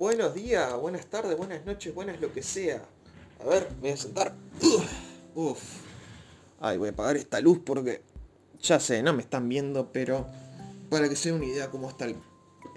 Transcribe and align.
Buenos 0.00 0.32
días, 0.32 0.80
buenas 0.80 1.04
tardes, 1.08 1.36
buenas 1.36 1.66
noches, 1.66 1.94
buenas 1.94 2.18
lo 2.22 2.32
que 2.32 2.42
sea. 2.42 2.82
A 3.38 3.44
ver, 3.46 3.68
voy 3.82 3.90
a 3.90 3.96
sentar. 3.98 4.34
Uf. 5.34 5.60
Ay, 6.58 6.78
voy 6.78 6.88
a 6.88 6.92
apagar 6.92 7.18
esta 7.18 7.38
luz 7.42 7.60
porque 7.62 8.00
ya 8.62 8.80
sé, 8.80 9.02
no 9.02 9.12
me 9.12 9.20
están 9.20 9.46
viendo, 9.50 9.92
pero 9.92 10.26
para 10.88 11.06
que 11.06 11.16
se 11.16 11.28
den 11.28 11.42
una 11.42 11.52
idea 11.52 11.70
cómo 11.70 11.90
está 11.90 12.06
el, 12.06 12.16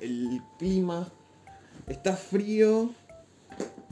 el 0.01 0.41
clima. 0.59 1.13
Está 1.87 2.17
frío. 2.17 2.89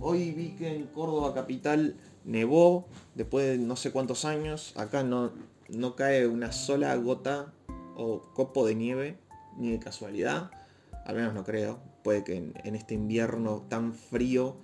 Hoy 0.02 0.34
vi 0.34 0.50
que 0.58 0.76
en 0.76 0.88
Córdoba 0.88 1.34
capital 1.34 1.96
nevó 2.26 2.86
después 3.16 3.48
de 3.48 3.58
no 3.60 3.78
sé 3.78 3.94
cuántos 3.94 4.26
años. 4.26 4.74
Acá 4.76 5.04
no, 5.04 5.32
no 5.70 5.96
cae 5.96 6.28
una 6.28 6.52
sola 6.52 6.94
gota 6.98 7.54
o 7.96 8.20
copo 8.34 8.68
de 8.68 8.76
nieve, 8.76 9.18
ni 9.58 9.72
de 9.72 9.80
casualidad. 9.80 10.52
Al 11.06 11.16
menos 11.16 11.34
no 11.34 11.46
creo. 11.46 11.91
Puede 12.04 12.24
que 12.24 12.36
en, 12.36 12.76
este 12.76 12.94
invierno 12.96 13.66
tan 13.70 13.94
frío. 13.94 14.58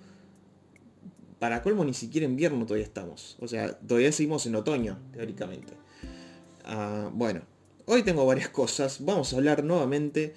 Para 1.38 1.62
colmo 1.62 1.84
ni 1.84 1.94
siquiera 1.94 2.26
invierno 2.26 2.66
todavía 2.66 2.86
estamos. 2.86 3.36
O 3.40 3.46
sea, 3.46 3.78
todavía 3.78 4.10
seguimos 4.10 4.44
en 4.46 4.56
otoño, 4.56 4.98
teóricamente. 5.12 5.72
Ah, 6.64 7.10
bueno, 7.12 7.42
hoy 7.86 8.02
tengo 8.02 8.26
varias 8.26 8.48
cosas. 8.48 9.04
Vamos 9.04 9.32
a 9.32 9.36
hablar 9.36 9.62
nuevamente 9.62 10.34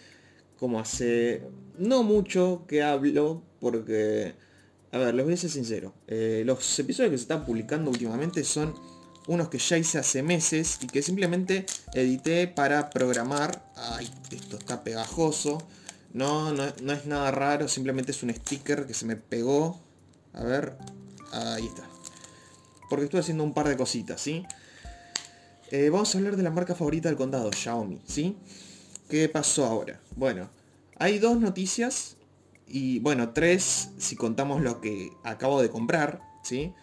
como 0.59 0.79
hace 0.79 1.41
no 1.79 2.03
mucho 2.03 2.65
que 2.67 2.83
hablo 2.83 3.41
porque 3.59 4.35
a 4.91 4.97
ver, 4.97 5.15
les 5.15 5.23
voy 5.23 5.33
a 5.33 5.37
ser 5.37 5.49
sincero. 5.49 5.93
Eh, 6.07 6.43
los 6.45 6.77
episodios 6.79 7.11
que 7.11 7.17
se 7.17 7.23
están 7.23 7.45
publicando 7.45 7.89
últimamente 7.89 8.43
son 8.43 8.75
unos 9.27 9.47
que 9.47 9.57
ya 9.57 9.77
hice 9.77 9.99
hace 9.99 10.21
meses 10.21 10.79
y 10.81 10.87
que 10.87 11.01
simplemente 11.01 11.65
edité 11.93 12.47
para 12.47 12.89
programar. 12.89 13.71
Ay, 13.75 14.09
esto 14.31 14.57
está 14.57 14.83
pegajoso. 14.83 15.59
No, 16.13 16.51
no, 16.53 16.63
no 16.81 16.93
es 16.93 17.05
nada 17.05 17.31
raro, 17.31 17.67
simplemente 17.67 18.11
es 18.11 18.21
un 18.23 18.33
sticker 18.33 18.85
que 18.85 18.93
se 18.93 19.05
me 19.05 19.15
pegó. 19.15 19.79
A 20.33 20.43
ver, 20.43 20.77
ahí 21.31 21.65
está. 21.65 21.83
Porque 22.89 23.05
estoy 23.05 23.21
haciendo 23.21 23.43
un 23.43 23.53
par 23.53 23.67
de 23.67 23.77
cositas, 23.77 24.19
¿sí? 24.19 24.45
Eh, 25.71 25.89
vamos 25.89 26.13
a 26.13 26.17
hablar 26.17 26.35
de 26.35 26.43
la 26.43 26.51
marca 26.51 26.75
favorita 26.75 27.07
del 27.07 27.17
condado, 27.17 27.49
Xiaomi, 27.51 28.01
¿sí? 28.05 28.35
¿Qué 29.09 29.29
pasó 29.29 29.65
ahora? 29.65 30.01
Bueno, 30.17 30.49
hay 30.97 31.17
dos 31.19 31.39
noticias 31.39 32.17
y 32.67 32.99
bueno, 32.99 33.31
tres 33.31 33.91
si 33.97 34.17
contamos 34.17 34.61
lo 34.61 34.81
que 34.81 35.11
acabo 35.23 35.61
de 35.61 35.69
comprar, 35.69 36.21
¿sí? 36.43 36.73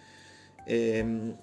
Em, 0.67 1.35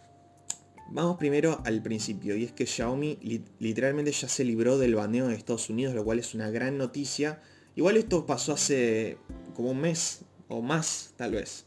vamos 0.90 1.18
primero 1.18 1.62
al 1.66 1.84
principio, 1.84 2.36
y 2.36 2.46
es 2.46 2.52
que 2.52 2.66
Xiaomi 2.66 3.20
literalmente 3.60 4.12
ya 4.12 4.28
se 4.28 4.44
libró 4.44 4.80
del 4.80 4.96
baneo 4.96 5.28
de 5.28 5.36
Estados 5.36 5.70
Unidos, 5.70 5.94
lo 5.94 6.04
cual 6.04 6.18
es 6.18 6.34
una 6.34 6.50
gran 6.50 6.80
noticia. 6.80 7.42
Igual 7.76 7.98
esto 7.98 8.26
pasó 8.26 8.54
hace 8.54 9.18
como 9.56 9.72
un 9.72 9.82
mes 9.82 10.22
o 10.48 10.62
más, 10.62 11.14
tal 11.18 11.32
vez. 11.32 11.66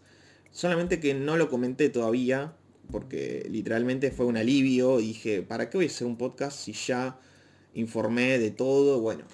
Solamente 0.51 1.01
que 1.01 1.15
no 1.15 1.37
lo 1.37 1.49
comenté 1.49 1.89
todavía, 1.91 2.55
porque 2.91 3.47
literalmente 3.51 4.11
fue 4.11 4.27
un 4.27 4.37
alivio. 4.37 4.99
Dije, 4.99 5.43
¿para 5.43 5.69
qué 5.69 5.79
voy 5.79 5.87
a 5.87 5.89
hacer 5.89 6.07
un 6.07 6.17
podcast 6.17 6.59
si 6.59 6.73
ya 6.73 7.19
informé 7.75 8.39
de 8.39 8.51
todo? 8.51 9.01
Bueno, 9.01 9.25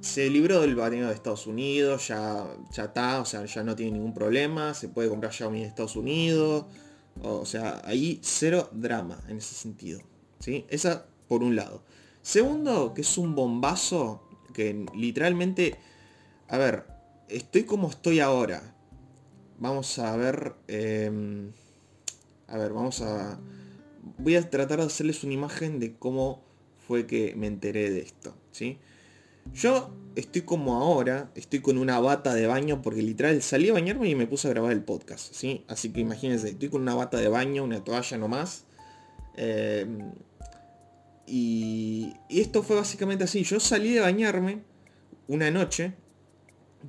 se 0.00 0.30
libró 0.30 0.60
del 0.60 0.74
baneo 0.74 1.08
de 1.08 1.14
Estados 1.14 1.46
Unidos, 1.46 2.08
ya, 2.08 2.46
ya 2.72 2.84
está, 2.84 3.20
o 3.20 3.24
sea, 3.24 3.44
ya 3.44 3.62
no 3.62 3.76
tiene 3.76 3.92
ningún 3.92 4.14
problema, 4.14 4.72
se 4.74 4.88
puede 4.88 5.08
comprar 5.08 5.32
Xiaomi 5.32 5.60
en 5.60 5.66
Estados 5.66 5.96
Unidos, 5.96 6.66
o 7.22 7.44
sea, 7.44 7.82
ahí 7.84 8.20
cero 8.22 8.68
drama 8.72 9.22
en 9.28 9.38
ese 9.38 9.54
sentido. 9.54 10.00
¿sí? 10.38 10.64
Esa 10.68 11.06
por 11.28 11.42
un 11.42 11.56
lado. 11.56 11.82
Segundo, 12.22 12.94
que 12.94 13.02
es 13.02 13.18
un 13.18 13.34
bombazo 13.34 14.22
que 14.52 14.86
literalmente, 14.94 15.76
a 16.48 16.58
ver, 16.58 16.84
estoy 17.28 17.64
como 17.64 17.90
estoy 17.90 18.20
ahora. 18.20 18.74
Vamos 19.58 19.98
a 19.98 20.16
ver, 20.16 20.54
em, 20.68 21.52
a 22.46 22.58
ver, 22.58 22.72
vamos 22.72 23.00
a, 23.00 23.38
voy 24.18 24.36
a 24.36 24.50
tratar 24.50 24.78
de 24.78 24.86
hacerles 24.86 25.24
una 25.24 25.34
imagen 25.34 25.80
de 25.80 25.96
cómo 25.96 26.42
fue 26.86 27.06
que 27.06 27.34
me 27.36 27.46
enteré 27.46 27.90
de 27.90 28.00
esto, 28.00 28.34
¿sí? 28.52 28.78
Yo 29.54 29.90
estoy 30.14 30.42
como 30.42 30.76
ahora, 30.76 31.30
estoy 31.34 31.60
con 31.60 31.78
una 31.78 32.00
bata 32.00 32.34
de 32.34 32.46
baño 32.46 32.82
porque 32.82 33.02
literal 33.02 33.40
salí 33.42 33.68
a 33.70 33.74
bañarme 33.74 34.08
y 34.08 34.14
me 34.14 34.26
puse 34.26 34.48
a 34.48 34.50
grabar 34.50 34.72
el 34.72 34.82
podcast, 34.82 35.32
¿sí? 35.32 35.64
Así 35.68 35.90
que 35.92 36.00
imagínense, 36.00 36.50
estoy 36.50 36.68
con 36.68 36.82
una 36.82 36.94
bata 36.94 37.18
de 37.18 37.28
baño, 37.28 37.64
una 37.64 37.82
toalla 37.82 38.18
nomás. 38.18 38.64
Em, 39.36 40.12
y, 41.26 42.14
y, 42.28 42.40
esto 42.40 42.62
fue 42.62 42.76
básicamente 42.76 43.24
así. 43.24 43.42
Yo 43.42 43.58
salí 43.60 43.92
de 43.94 44.00
bañarme 44.00 44.62
una 45.28 45.50
noche, 45.50 45.94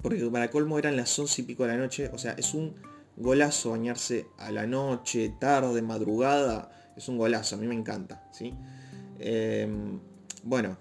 porque 0.02 0.26
para 0.26 0.50
colmo 0.50 0.80
eran 0.80 0.96
las 0.96 1.18
11 1.18 1.42
y 1.42 1.46
pico 1.46 1.64
de 1.64 1.70
la 1.70 1.78
noche. 1.78 2.10
O 2.14 2.18
sea, 2.18 2.34
es 2.34 2.54
un 2.54 2.76
golazo 3.16 3.72
bañarse 3.72 4.28
a 4.38 4.52
la 4.52 4.66
noche, 4.66 5.34
tarde, 5.40 5.82
madrugada. 5.82 6.72
Es 6.96 7.08
un 7.08 7.18
golazo, 7.18 7.56
a 7.56 7.60
mí 7.60 7.68
me 7.68 7.76
encanta, 7.76 8.28
¿sí? 8.32 8.54
Eh, 9.20 9.68
bueno, 10.44 10.78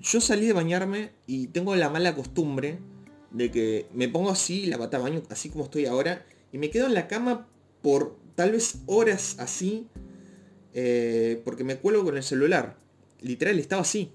yo 0.00 0.20
salí 0.20 0.46
de 0.46 0.52
bañarme 0.52 1.10
y 1.26 1.46
tengo 1.48 1.74
la 1.76 1.88
mala 1.88 2.14
costumbre 2.14 2.78
de 3.30 3.50
que 3.50 3.86
me 3.94 4.08
pongo 4.08 4.30
así, 4.30 4.66
la 4.66 4.76
bata 4.76 4.98
de 4.98 5.02
baño, 5.04 5.22
así 5.30 5.48
como 5.48 5.64
estoy 5.64 5.86
ahora, 5.86 6.26
y 6.52 6.58
me 6.58 6.70
quedo 6.70 6.86
en 6.86 6.94
la 6.94 7.08
cama 7.08 7.46
por 7.80 8.16
tal 8.34 8.52
vez 8.52 8.80
horas 8.86 9.36
así, 9.38 9.88
eh, 10.74 11.40
porque 11.44 11.64
me 11.64 11.76
cuelgo 11.76 12.04
con 12.04 12.16
el 12.16 12.22
celular. 12.22 12.76
Literal, 13.20 13.58
estaba 13.58 13.82
así. 13.82 14.12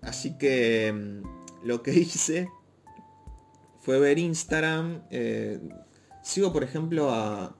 Así 0.00 0.36
que 0.36 0.92
mm, 0.92 1.41
lo 1.64 1.82
que 1.82 1.92
hice 1.98 2.48
fue 3.82 3.98
ver 3.98 4.18
Instagram. 4.18 5.02
Eh, 5.10 5.58
sigo, 6.22 6.52
por 6.52 6.64
ejemplo, 6.64 7.10
a, 7.10 7.56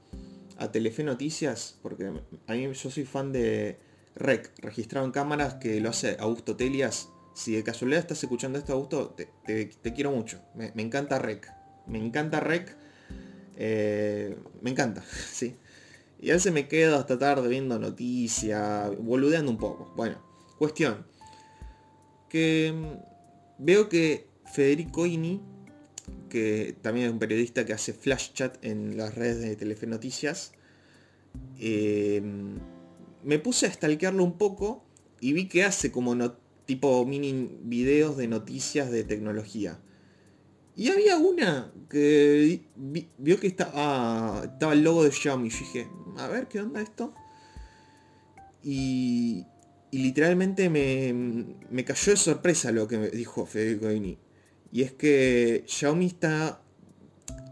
Telefe 0.71 1.03
Noticias, 1.03 1.77
porque 1.83 2.12
a 2.47 2.53
mí 2.53 2.73
yo 2.73 2.91
soy 2.91 3.05
fan 3.05 3.33
de 3.33 3.81
Rec, 4.15 4.53
registrado 4.59 5.05
en 5.05 5.11
cámaras, 5.11 5.55
que 5.55 5.81
lo 5.81 5.91
hace 5.91 6.17
Augusto 6.21 6.55
Telias. 6.55 7.09
Si 7.35 7.57
de 7.57 7.65
casualidad 7.65 7.99
estás 7.99 8.23
escuchando 8.23 8.61
esto, 8.61 8.73
Augusto, 8.73 9.17
te, 9.17 9.93
quiero 9.93 10.12
mucho. 10.12 10.41
Me, 10.55 10.71
encanta 10.77 11.19
Rec. 11.19 11.53
Me 11.89 11.99
encanta 11.99 12.39
Rec. 12.39 12.77
Eh, 13.57 14.37
me 14.61 14.71
encanta, 14.71 15.03
sí. 15.33 15.57
Y 16.21 16.31
a 16.31 16.35
veces 16.35 16.53
me 16.53 16.69
quedo 16.69 16.97
hasta 16.97 17.19
tarde 17.19 17.49
viendo 17.49 17.81
noticias, 17.81 18.97
boludeando 18.99 19.51
un 19.51 19.59
poco. 19.59 19.93
Bueno, 19.97 20.23
cuestión. 20.59 21.05
Que 22.29 23.01
veo 23.62 23.89
que 23.89 24.27
Federico 24.45 25.06
Ini, 25.06 25.41
que 26.28 26.77
también 26.83 27.06
es 27.06 27.12
un 27.12 27.19
periodista 27.19 27.65
que 27.65 27.73
hace 27.73 27.93
flash 27.93 28.33
chat 28.33 28.62
en 28.65 28.97
las 28.97 29.15
redes 29.15 29.41
de 29.41 29.56
Telefe 29.56 29.87
Noticias, 29.87 30.53
eh, 31.59 32.21
me 33.23 33.39
puse 33.39 33.67
a 33.67 33.73
stalkearlo 33.73 34.25
un 34.25 34.37
poco 34.37 34.84
y 35.21 35.33
vi 35.33 35.49
que 35.49 35.65
hace 35.65 35.93
como 35.93 36.33
tipo 36.67 37.05
mini 37.06 37.59
videos 37.62 38.17
de 38.17 38.28
noticias 38.28 38.91
de 38.91 39.05
tecnología. 39.05 39.79
Y 40.75 40.91
había 40.91 41.19
una 41.19 41.71
que 41.91 42.62
vio 43.19 43.39
que 43.39 43.47
estaba, 43.47 44.43
estaba 44.44 44.73
el 44.73 44.83
logo 44.83 45.05
de 45.05 45.12
Xiaomi. 45.12 45.49
Y 45.49 45.50
dije, 45.50 45.89
a 46.17 46.29
ver, 46.29 46.49
¿qué 46.49 46.61
onda 46.61 46.81
esto? 46.81 47.15
Y, 48.65 49.44
y 49.93 49.99
literalmente 49.99 50.71
me, 50.71 51.13
me, 51.69 51.85
cayó 51.85 52.13
de 52.13 52.17
sorpresa 52.17 52.73
lo 52.73 52.89
que 52.89 52.97
dijo 53.11 53.45
Federico 53.45 53.91
Ini. 53.93 54.19
Y 54.73 54.81
es 54.81 54.93
que 54.93 55.65
Xiaomi 55.67 56.07
está, 56.07 56.63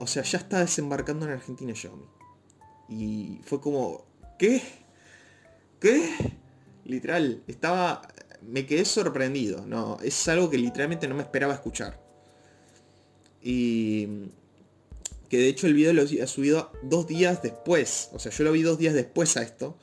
o 0.00 0.06
sea, 0.06 0.22
ya 0.22 0.38
está 0.38 0.60
desembarcando 0.60 1.26
en 1.26 1.32
Argentina 1.32 1.74
Xiaomi. 1.74 2.06
Y 2.88 3.40
fue 3.44 3.60
como, 3.60 4.06
¿qué? 4.38 4.62
¿Qué? 5.78 6.10
Literal, 6.86 7.42
estaba... 7.46 8.00
Me 8.40 8.64
quedé 8.64 8.86
sorprendido, 8.86 9.66
¿no? 9.66 9.98
Es 10.02 10.26
algo 10.28 10.48
que 10.48 10.56
literalmente 10.56 11.06
no 11.08 11.16
me 11.16 11.22
esperaba 11.22 11.52
escuchar. 11.52 12.02
Y... 13.42 14.30
Que 15.28 15.36
de 15.36 15.48
hecho 15.48 15.66
el 15.66 15.74
video 15.74 15.92
lo 15.92 16.02
he 16.02 16.26
subido 16.26 16.72
dos 16.82 17.06
días 17.06 17.42
después. 17.42 18.08
O 18.14 18.18
sea, 18.18 18.32
yo 18.32 18.44
lo 18.44 18.52
vi 18.52 18.62
dos 18.62 18.78
días 18.78 18.94
después 18.94 19.36
a 19.36 19.42
esto. 19.42 19.76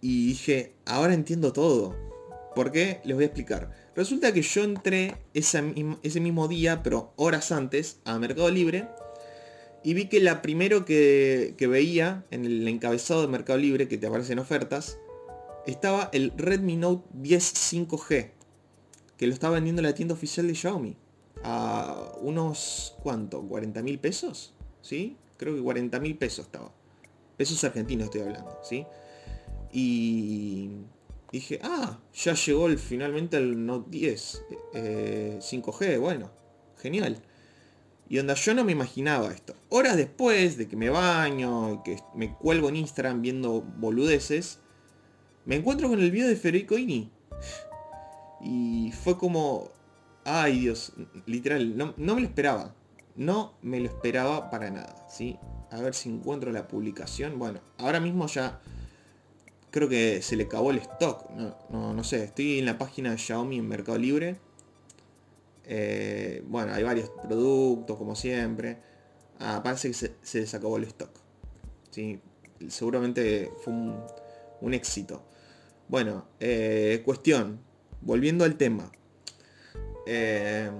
Y 0.00 0.28
dije, 0.28 0.74
ahora 0.86 1.14
entiendo 1.14 1.52
todo. 1.52 1.96
¿Por 2.54 2.72
qué? 2.72 3.00
Les 3.04 3.14
voy 3.14 3.24
a 3.24 3.26
explicar. 3.26 3.70
Resulta 3.94 4.32
que 4.32 4.42
yo 4.42 4.64
entré 4.64 5.16
ese, 5.34 5.62
mismo 6.20 6.48
día, 6.48 6.82
pero 6.82 7.12
horas 7.16 7.52
antes, 7.52 8.00
a 8.04 8.18
Mercado 8.18 8.50
Libre 8.50 8.88
y 9.82 9.94
vi 9.94 10.06
que 10.06 10.20
la 10.20 10.42
primero 10.42 10.84
que, 10.84 11.54
veía 11.70 12.24
en 12.30 12.44
el 12.44 12.66
encabezado 12.68 13.22
de 13.22 13.28
Mercado 13.28 13.58
Libre, 13.58 13.88
que 13.88 13.96
te 13.96 14.06
aparecen 14.06 14.38
ofertas, 14.38 14.98
estaba 15.66 16.10
el 16.12 16.32
Redmi 16.36 16.76
Note 16.76 17.06
10 17.12 17.54
5G, 17.72 18.30
que 19.16 19.26
lo 19.26 19.32
estaba 19.32 19.54
vendiendo 19.54 19.82
la 19.82 19.94
tienda 19.94 20.14
oficial 20.14 20.46
de 20.46 20.54
Xiaomi. 20.54 20.96
A 21.44 22.12
unos, 22.20 22.96
¿cuánto? 23.02 23.42
¿40 23.42 23.82
mil 23.82 24.00
pesos? 24.00 24.54
¿Sí? 24.82 25.16
Creo 25.36 25.54
que 25.54 25.62
40 25.62 26.00
mil 26.00 26.16
pesos 26.18 26.46
estaba. 26.46 26.72
Pesos 27.36 27.62
argentinos 27.62 28.06
estoy 28.06 28.22
hablando, 28.22 28.58
¿sí? 28.64 28.84
Y 29.72 30.70
dije, 31.32 31.60
ah, 31.62 31.98
ya 32.14 32.34
llegó 32.34 32.66
el, 32.66 32.78
finalmente 32.78 33.36
el 33.36 33.64
Note 33.66 33.90
10 33.90 34.42
5G, 34.72 35.82
eh, 35.82 35.98
bueno, 35.98 36.30
genial. 36.78 37.22
Y 38.08 38.18
onda, 38.18 38.34
yo 38.34 38.54
no 38.54 38.64
me 38.64 38.72
imaginaba 38.72 39.30
esto. 39.32 39.54
Horas 39.68 39.96
después 39.96 40.56
de 40.56 40.66
que 40.66 40.76
me 40.76 40.88
baño, 40.88 41.82
que 41.82 41.98
me 42.14 42.34
cuelgo 42.34 42.70
en 42.70 42.76
Instagram 42.76 43.20
viendo 43.20 43.60
boludeces, 43.60 44.60
me 45.44 45.56
encuentro 45.56 45.88
con 45.88 46.00
el 46.00 46.10
video 46.10 46.28
de 46.28 46.36
Federico 46.36 46.78
Ini. 46.78 47.10
Y 48.40 48.92
fue 48.92 49.18
como, 49.18 49.70
ay 50.24 50.60
Dios, 50.60 50.94
literal, 51.26 51.76
no, 51.76 51.94
no 51.98 52.14
me 52.14 52.22
lo 52.22 52.26
esperaba. 52.26 52.74
No 53.14 53.54
me 53.62 53.80
lo 53.80 53.86
esperaba 53.86 54.48
para 54.48 54.70
nada, 54.70 55.06
¿sí? 55.10 55.36
A 55.70 55.80
ver 55.80 55.92
si 55.92 56.08
encuentro 56.08 56.52
la 56.52 56.68
publicación. 56.68 57.38
Bueno, 57.38 57.60
ahora 57.76 57.98
mismo 57.98 58.26
ya 58.28 58.60
creo 59.70 59.88
que 59.88 60.22
se 60.22 60.36
le 60.36 60.44
acabó 60.44 60.70
el 60.70 60.78
stock. 60.78 61.28
No, 61.30 61.94
no, 61.94 62.04
sé, 62.04 62.24
estoy 62.24 62.58
en 62.58 62.66
la 62.66 62.78
página 62.78 63.10
de 63.10 63.18
Xiaomi 63.18 63.58
en 63.58 63.68
Mercado 63.68 63.98
Libre. 63.98 64.36
Eh, 65.64 66.42
bueno, 66.46 66.72
hay 66.72 66.82
varios 66.82 67.10
productos, 67.10 67.96
como 67.96 68.16
siempre. 68.16 68.78
Ah, 69.38 69.60
parece 69.62 69.88
que 69.88 69.94
se, 69.94 70.14
se 70.22 70.40
les 70.40 70.54
el 70.54 70.84
stock. 70.84 71.10
¿sí? 71.90 72.20
Seguramente 72.68 73.52
fue 73.62 73.72
un, 73.72 74.74
éxito. 74.74 75.22
Bueno, 75.88 76.26
eh, 76.40 77.02
cuestión. 77.04 77.60
Volviendo 78.00 78.44
al 78.44 78.56
tema. 78.56 78.90
Eh, 80.06 80.70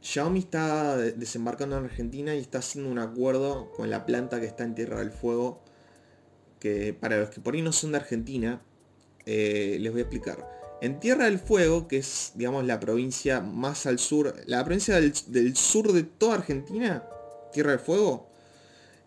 Xiaomi 0.00 0.38
está 0.40 0.96
desembarcando 0.96 1.76
en 1.76 1.84
Argentina 1.84 2.34
y 2.34 2.38
está 2.38 2.58
haciendo 2.58 2.90
un 2.90 2.98
acuerdo 2.98 3.70
con 3.72 3.90
la 3.90 4.06
planta 4.06 4.40
que 4.40 4.46
está 4.46 4.64
en 4.64 4.74
Tierra 4.74 5.00
del 5.00 5.10
Fuego. 5.10 5.60
Que 6.60 6.92
para 6.92 7.18
los 7.18 7.30
que 7.30 7.40
por 7.40 7.54
ahí 7.54 7.62
no 7.62 7.72
son 7.72 7.92
de 7.92 7.98
Argentina, 7.98 8.62
eh, 9.26 9.76
les 9.80 9.92
voy 9.92 10.00
a 10.00 10.04
explicar. 10.04 10.58
En 10.80 11.00
Tierra 11.00 11.24
del 11.24 11.38
Fuego, 11.38 11.88
que 11.88 11.98
es, 11.98 12.32
digamos, 12.34 12.64
la 12.64 12.78
provincia 12.78 13.40
más 13.40 13.86
al 13.86 13.98
sur, 13.98 14.34
la 14.46 14.64
provincia 14.64 15.00
del, 15.00 15.56
sur 15.56 15.92
de 15.92 16.04
toda 16.04 16.34
Argentina, 16.36 17.04
Tierra 17.52 17.72
del 17.72 17.80
Fuego, 17.80 18.28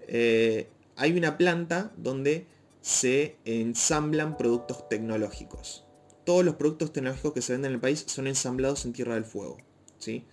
eh, 0.07 0.68
hay 0.98 1.18
una 1.18 1.38
planta 1.38 1.92
donde 1.95 2.45
se 2.81 3.38
ensamblan 3.45 4.38
productos 4.38 4.89
tecnológicos. 4.89 5.86
Todos 6.25 6.44
los 6.44 6.56
productos 6.56 6.92
tecnológicos 6.92 7.33
que 7.33 7.42
se 7.42 7.53
venden 7.53 7.71
en 7.71 7.75
el 7.75 7.81
país 7.81 8.03
son 8.07 8.27
ensamblados 8.27 8.86
en 8.86 8.94
Tierra 8.94 9.13
del 9.13 9.25
Fuego. 9.25 9.57
¿sí? 9.98 10.25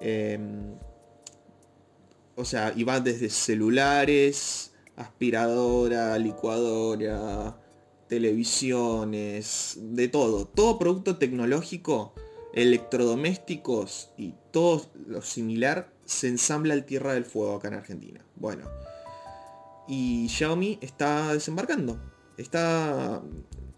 Em, 0.00 0.74
o 2.34 2.44
sea, 2.44 2.72
y 2.74 2.84
va 2.84 3.00
desde 3.00 3.30
celulares, 3.30 4.72
aspiradora, 4.96 6.18
licuadora, 6.18 7.58
televisiones, 8.08 9.78
de 9.80 10.08
todo. 10.08 10.46
Todo 10.46 10.78
producto 10.78 11.16
tecnológico, 11.16 12.14
electrodomésticos 12.54 14.12
y 14.16 14.34
todo 14.50 14.86
lo 15.06 15.22
similar 15.22 15.92
se 16.04 16.28
ensambla 16.28 16.74
al 16.74 16.84
Tierra 16.84 17.14
del 17.14 17.24
Fuego 17.24 17.56
acá 17.56 17.68
en 17.68 17.74
Argentina. 17.74 18.24
Bueno. 18.36 18.64
Y 19.88 20.28
Xiaomi 20.28 20.78
está 20.80 21.32
desembarcando. 21.32 22.00
Está, 22.36 23.22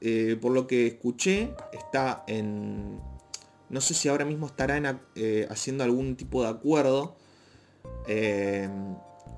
eh, 0.01 0.37
por 0.41 0.53
lo 0.53 0.67
que 0.67 0.87
escuché, 0.87 1.55
está 1.73 2.25
en 2.27 3.01
no 3.73 3.81
sé 3.81 3.95
si 3.95 4.09
ahora 4.09 4.27
mismo 4.27 4.47
estarán 4.47 5.01
eh, 5.15 5.47
haciendo 5.51 5.83
algún 5.83 6.15
tipo 6.15 6.43
de 6.43 6.51
acuerdo 6.51 7.17
eh, 8.07 8.69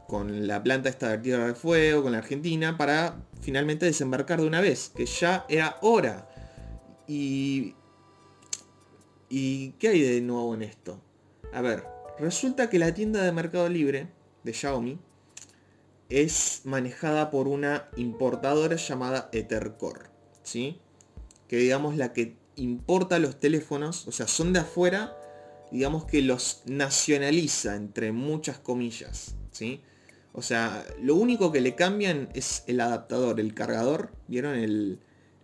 con 0.07 0.47
la 0.47 0.63
planta 0.63 0.89
esta 0.89 1.11
de 1.11 1.19
Tierra 1.19 1.55
Fuego, 1.55 2.03
con 2.03 2.13
la 2.13 2.19
Argentina, 2.19 2.77
para 2.77 3.17
finalmente 3.41 3.87
desembarcar 3.87 4.41
de 4.41 4.47
una 4.47 4.61
vez, 4.61 4.93
que 4.95 5.07
ya 5.07 5.45
era 5.49 5.79
hora. 5.83 6.29
Y... 7.07 7.75
¿Y 9.29 9.71
qué 9.73 9.89
hay 9.89 10.01
de 10.01 10.21
nuevo 10.21 10.55
en 10.55 10.63
esto? 10.63 11.01
A 11.53 11.61
ver, 11.61 11.85
resulta 12.19 12.71
que 12.71 12.79
la 12.79 12.95
tienda 12.95 13.23
de 13.23 13.33
Mercado 13.33 13.69
Libre 13.69 14.09
de 14.45 14.53
Xiaomi 14.53 14.99
es 16.09 16.61
manejada 16.65 17.31
por 17.31 17.49
una 17.49 17.89
importadora 17.97 18.77
llamada 18.77 19.29
Ethercore, 19.33 20.11
¿sí? 20.43 20.79
Que 21.49 21.57
digamos 21.57 21.97
la 21.97 22.13
que 22.13 22.37
importa 22.57 23.19
los 23.19 23.41
teléfonos, 23.41 24.07
o 24.07 24.13
sea, 24.13 24.29
son 24.29 24.53
de 24.53 24.61
afuera, 24.61 25.17
digamos 25.73 26.05
que 26.05 26.23
los 26.23 26.63
nacionaliza, 26.67 27.75
entre 27.75 28.13
muchas 28.13 28.59
comillas, 28.59 29.35
¿sí? 29.51 29.81
O 30.35 30.43
sea, 30.43 30.85
lo 31.01 31.15
único 31.15 31.53
que 31.53 31.61
le 31.61 31.77
cambian 31.77 32.29
es 32.35 32.65
el 32.67 32.81
adaptador, 32.81 33.39
el 33.39 33.55
cargador, 33.55 34.11
¿vieron? 34.27 34.57
El, 34.57 34.99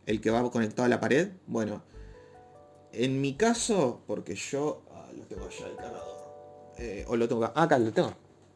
el 0.07 0.21
que 0.21 0.31
va 0.31 0.51
conectado 0.51 0.85
a 0.85 0.89
la 0.89 0.99
pared. 0.99 1.31
Bueno, 1.47 1.83
en 2.93 3.21
mi 3.21 3.35
caso, 3.35 4.03
porque 4.07 4.35
yo... 4.35 4.83
Ah, 4.93 5.09
lo 5.17 5.25
tengo 5.25 5.47
allá 5.47 5.67
el 5.69 5.77
cargador. 5.77 6.11
Eh, 6.79 7.05
o 7.07 7.17
lo 7.17 7.29
tengo 7.29 7.45
acá. 7.45 7.63
acá 7.63 7.79
lo 7.79 7.93
tengo. 7.93 8.15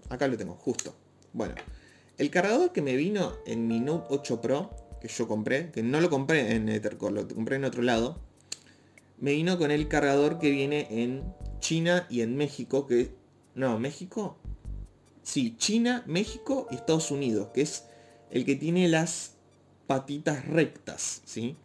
Acá 0.08 0.26
lo 0.26 0.36
tengo, 0.36 0.54
justo. 0.54 0.94
Bueno, 1.32 1.54
el 2.18 2.30
cargador 2.30 2.72
que 2.72 2.82
me 2.82 2.96
vino 2.96 3.34
en 3.46 3.68
mi 3.68 3.78
Note 3.78 4.06
8 4.10 4.40
Pro, 4.40 4.70
que 5.00 5.08
yo 5.08 5.28
compré, 5.28 5.70
que 5.70 5.82
no 5.84 6.00
lo 6.00 6.10
compré 6.10 6.56
en 6.56 6.68
Ethercore, 6.68 7.14
lo 7.14 7.28
compré 7.28 7.56
en 7.56 7.64
otro 7.64 7.82
lado, 7.82 8.18
me 9.18 9.32
vino 9.32 9.56
con 9.56 9.70
el 9.70 9.86
cargador 9.86 10.38
que 10.40 10.50
viene 10.50 10.88
en 10.90 11.22
China 11.60 12.06
y 12.10 12.22
en 12.22 12.36
México, 12.36 12.86
que... 12.86 13.14
No, 13.54 13.78
México. 13.78 14.36
Sí, 15.24 15.56
China, 15.56 16.04
México 16.06 16.68
y 16.70 16.76
Estados 16.76 17.10
Unidos, 17.10 17.48
que 17.52 17.62
es 17.62 17.86
el 18.30 18.44
que 18.44 18.54
tiene 18.54 18.86
las 18.88 19.32
patitas 19.88 20.46
rectas, 20.46 21.22
¿sí? 21.24 21.56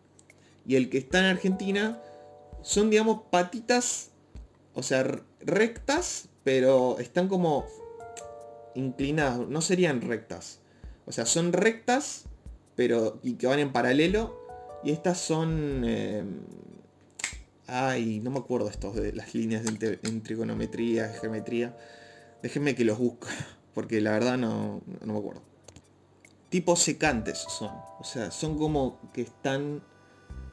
Y 0.66 0.76
el 0.76 0.90
que 0.90 0.98
está 0.98 1.20
en 1.20 1.26
Argentina 1.26 2.02
son, 2.64 2.90
digamos, 2.90 3.22
patitas, 3.30 4.10
o 4.74 4.82
sea, 4.82 5.06
rectas, 5.42 6.30
pero 6.44 6.98
están 6.98 7.28
como 7.28 7.68
inclinadas, 8.74 9.48
no 9.48 9.62
serían 9.62 10.02
rectas. 10.02 10.60
O 11.06 11.12
sea, 11.12 11.28
son 11.28 11.54
rectas, 11.54 12.24
pero 12.76 13.20
y 13.22 13.34
que 13.34 13.46
van 13.46 13.60
en 13.60 13.72
paralelo. 13.72 14.40
Y 14.84 14.92
estas 14.92 15.20
son 15.20 15.84
eh, 15.86 16.24
Ay, 17.72 18.20
no 18.24 18.32
me 18.32 18.40
acuerdo 18.40 18.68
estos 18.68 18.96
de 18.96 19.14
las 19.14 19.36
líneas 19.36 19.64
de 19.64 20.00
en 20.02 20.24
trigonometría, 20.24 21.10
geometría. 21.10 21.78
Déjenme 22.42 22.76
que 22.76 22.86
los 22.86 22.98
busque, 22.98 23.28
porque 23.74 24.02
la 24.02 24.12
verdad 24.12 24.38
no, 24.38 24.82
no 25.02 25.14
me 25.14 25.20
acuerdo. 25.20 25.42
Tipos 26.50 26.82
secantes 26.82 27.38
son. 27.38 27.72
O 28.00 28.04
sea, 28.04 28.32
son 28.32 28.58
como 28.58 29.00
que 29.14 29.22
están 29.22 29.84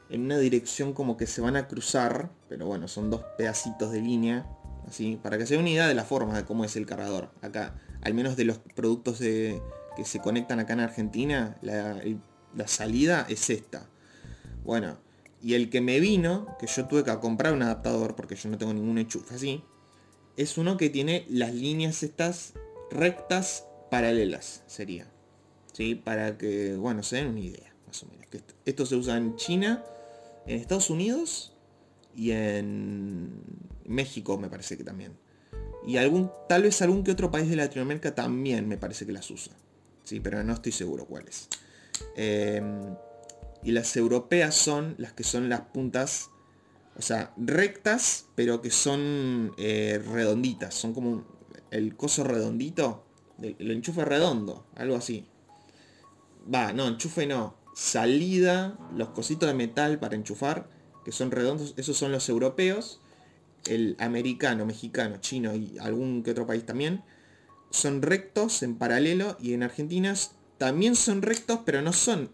en 0.09 0.21
una 0.21 0.37
dirección 0.37 0.93
como 0.93 1.17
que 1.17 1.27
se 1.27 1.41
van 1.41 1.55
a 1.55 1.67
cruzar. 1.67 2.29
Pero 2.49 2.67
bueno, 2.67 2.87
son 2.87 3.09
dos 3.09 3.23
pedacitos 3.37 3.91
de 3.91 4.01
línea. 4.01 4.47
Así, 4.87 5.19
para 5.21 5.37
que 5.37 5.45
se 5.45 5.55
den 5.55 5.61
una 5.61 5.69
idea 5.71 5.87
de 5.87 5.95
la 5.95 6.05
forma 6.05 6.37
de 6.37 6.45
cómo 6.45 6.63
es 6.63 6.75
el 6.75 6.85
cargador. 6.85 7.31
Acá, 7.41 7.75
al 8.01 8.13
menos 8.13 8.37
de 8.37 8.45
los 8.45 8.57
productos 8.57 9.19
de, 9.19 9.61
que 9.97 10.05
se 10.05 10.19
conectan 10.19 10.59
acá 10.59 10.73
en 10.73 10.79
Argentina, 10.79 11.57
la, 11.61 12.01
la 12.55 12.67
salida 12.67 13.25
es 13.27 13.49
esta. 13.49 13.89
Bueno, 14.63 14.97
y 15.41 15.55
el 15.55 15.69
que 15.69 15.81
me 15.81 15.99
vino, 15.99 16.55
que 16.59 16.67
yo 16.67 16.85
tuve 16.85 17.03
que 17.03 17.13
comprar 17.19 17.53
un 17.53 17.63
adaptador 17.63 18.15
porque 18.15 18.35
yo 18.35 18.49
no 18.49 18.57
tengo 18.57 18.73
ningún 18.73 18.97
enchufe 18.97 19.35
así, 19.35 19.63
es 20.37 20.57
uno 20.57 20.77
que 20.77 20.89
tiene 20.89 21.25
las 21.29 21.53
líneas 21.53 22.03
estas 22.03 22.53
rectas 22.91 23.65
paralelas, 23.89 24.63
sería. 24.67 25.07
¿Sí? 25.73 25.95
Para 25.95 26.37
que, 26.37 26.75
bueno, 26.75 27.03
se 27.03 27.17
den 27.17 27.27
una 27.27 27.39
idea, 27.39 27.73
más 27.85 28.01
o 28.03 28.05
menos. 28.07 28.17
Esto, 28.65 28.85
se 28.85 28.95
usa 28.95 29.17
en 29.17 29.35
China, 29.35 29.83
en 30.45 30.59
Estados 30.59 30.89
Unidos 30.89 31.53
y 32.15 32.31
en 32.31 33.41
México 33.85 34.37
me 34.37 34.49
parece 34.49 34.77
que 34.77 34.83
también. 34.83 35.17
Y 35.85 35.97
algún, 35.97 36.31
tal 36.49 36.63
vez 36.63 36.81
algún 36.81 37.03
que 37.03 37.11
otro 37.11 37.31
país 37.31 37.49
de 37.49 37.55
Latinoamérica 37.55 38.13
también 38.13 38.67
me 38.67 38.77
parece 38.77 39.05
que 39.05 39.11
las 39.11 39.29
usa. 39.31 39.53
Sí, 40.03 40.19
pero 40.19 40.43
no 40.43 40.53
estoy 40.53 40.71
seguro 40.71 41.05
cuáles. 41.05 41.47
Eh, 42.15 42.61
y 43.63 43.71
las 43.71 43.95
europeas 43.97 44.55
son 44.55 44.95
las 44.97 45.13
que 45.13 45.23
son 45.23 45.49
las 45.49 45.61
puntas, 45.61 46.29
o 46.97 47.01
sea, 47.01 47.33
rectas, 47.37 48.25
pero 48.35 48.61
que 48.61 48.71
son 48.71 49.53
eh, 49.57 50.01
redonditas. 50.13 50.73
Son 50.73 50.93
como 50.93 51.25
el 51.69 51.95
coso 51.95 52.23
redondito, 52.23 53.05
el, 53.41 53.71
enchufe 53.71 54.03
redondo, 54.03 54.65
algo 54.75 54.95
así. 54.95 55.27
Va, 56.53 56.73
no, 56.73 56.87
enchufe 56.87 57.27
no. 57.27 57.55
Salida, 57.75 58.77
los 58.95 59.09
cositos 59.09 59.47
de 59.47 59.53
metal 59.53 59.99
para 59.99 60.15
enchufar, 60.15 60.69
que 61.05 61.11
son 61.11 61.29
redondos, 61.29 61.75
esos 61.77 61.97
son 61.97 62.11
los 62.11 62.27
europeos. 62.29 63.01
El 63.65 63.95
americano, 63.99 64.65
mexicano, 64.65 65.17
chino 65.17 65.53
y 65.55 65.77
algún 65.79 66.23
que 66.23 66.31
otro 66.31 66.47
país 66.47 66.65
también. 66.65 67.03
Son 67.69 68.01
rectos 68.01 68.63
en 68.63 68.77
paralelo 68.77 69.37
y 69.39 69.53
en 69.53 69.61
Argentina 69.61 70.13
también 70.57 70.95
son 70.95 71.21
rectos, 71.21 71.59
pero 71.65 71.81
no 71.81 71.93
son 71.93 72.31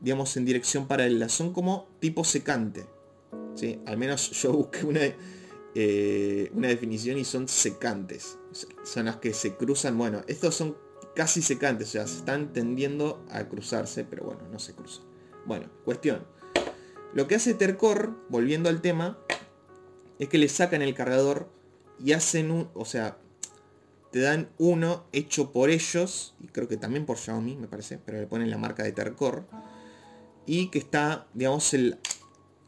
digamos, 0.00 0.36
en 0.36 0.44
dirección 0.44 0.86
paralela. 0.86 1.28
Son 1.28 1.52
como 1.52 1.88
tipo 2.00 2.24
secante. 2.24 2.86
¿Sí? 3.56 3.80
Al 3.86 3.98
menos 3.98 4.30
yo 4.30 4.52
busqué 4.52 4.86
una, 4.86 5.00
eh, 5.74 6.50
una 6.54 6.68
definición 6.68 7.18
y 7.18 7.24
son 7.24 7.48
secantes. 7.48 8.38
Son 8.84 9.06
las 9.06 9.16
que 9.16 9.34
se 9.34 9.56
cruzan. 9.56 9.98
Bueno, 9.98 10.22
estos 10.28 10.54
son 10.54 10.76
casi 11.14 11.42
secantes. 11.42 11.88
O 11.88 11.92
sea, 11.92 12.06
se 12.06 12.18
están 12.18 12.52
tendiendo 12.52 13.24
a 13.30 13.48
cruzarse, 13.48 14.04
pero 14.04 14.24
bueno, 14.24 14.42
no 14.50 14.58
se 14.58 14.74
cruzan. 14.74 15.04
Bueno, 15.44 15.68
cuestión. 15.84 16.24
Lo 17.14 17.26
que 17.26 17.34
hace 17.34 17.54
Tercor, 17.54 18.14
volviendo 18.28 18.68
al 18.68 18.80
tema, 18.80 19.18
es 20.18 20.28
que 20.28 20.38
le 20.38 20.48
sacan 20.48 20.82
el 20.82 20.94
cargador 20.94 21.50
y 21.98 22.12
hacen 22.12 22.50
un, 22.50 22.68
o 22.74 22.84
sea, 22.84 23.18
te 24.12 24.20
dan 24.20 24.50
uno 24.58 25.04
hecho 25.12 25.52
por 25.52 25.70
ellos, 25.70 26.34
y 26.42 26.48
creo 26.48 26.68
que 26.68 26.76
también 26.76 27.06
por 27.06 27.18
Xiaomi, 27.18 27.56
me 27.56 27.68
parece, 27.68 27.98
pero 27.98 28.18
le 28.18 28.26
ponen 28.26 28.50
la 28.50 28.58
marca 28.58 28.82
de 28.82 28.92
Tercor, 28.92 29.46
y 30.46 30.68
que 30.68 30.78
está, 30.78 31.26
digamos, 31.34 31.74
el 31.74 31.98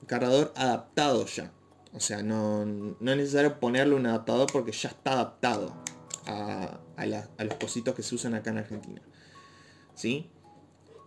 cargador 0.07 0.53
adaptado 0.57 1.27
ya. 1.27 1.53
O 1.95 2.01
sea, 2.01 2.23
no, 2.23 2.65
no 2.65 3.11
es 3.11 3.17
necesario 3.17 3.59
ponerle 3.61 3.95
un 3.95 4.07
adaptador 4.07 4.51
porque 4.53 4.73
ya 4.73 4.91
está 4.91 5.13
adaptado 5.13 5.75
a, 6.27 6.81
los 7.45 7.55
cositos 7.55 7.95
que 7.95 8.03
se 8.03 8.15
usan 8.15 8.35
acá 8.35 8.51
en 8.51 8.59
Argentina. 8.59 9.01
¿Sí? 9.95 10.31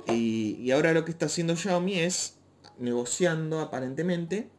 Y, 0.08 0.72
ahora 0.72 0.94
lo 0.94 1.06
que 1.06 1.12
está 1.12 1.28
haciendo 1.28 1.56
Xiaomi 1.56 2.00
es 2.00 2.38
negociando 2.80 3.60
aparentemente 3.60 4.50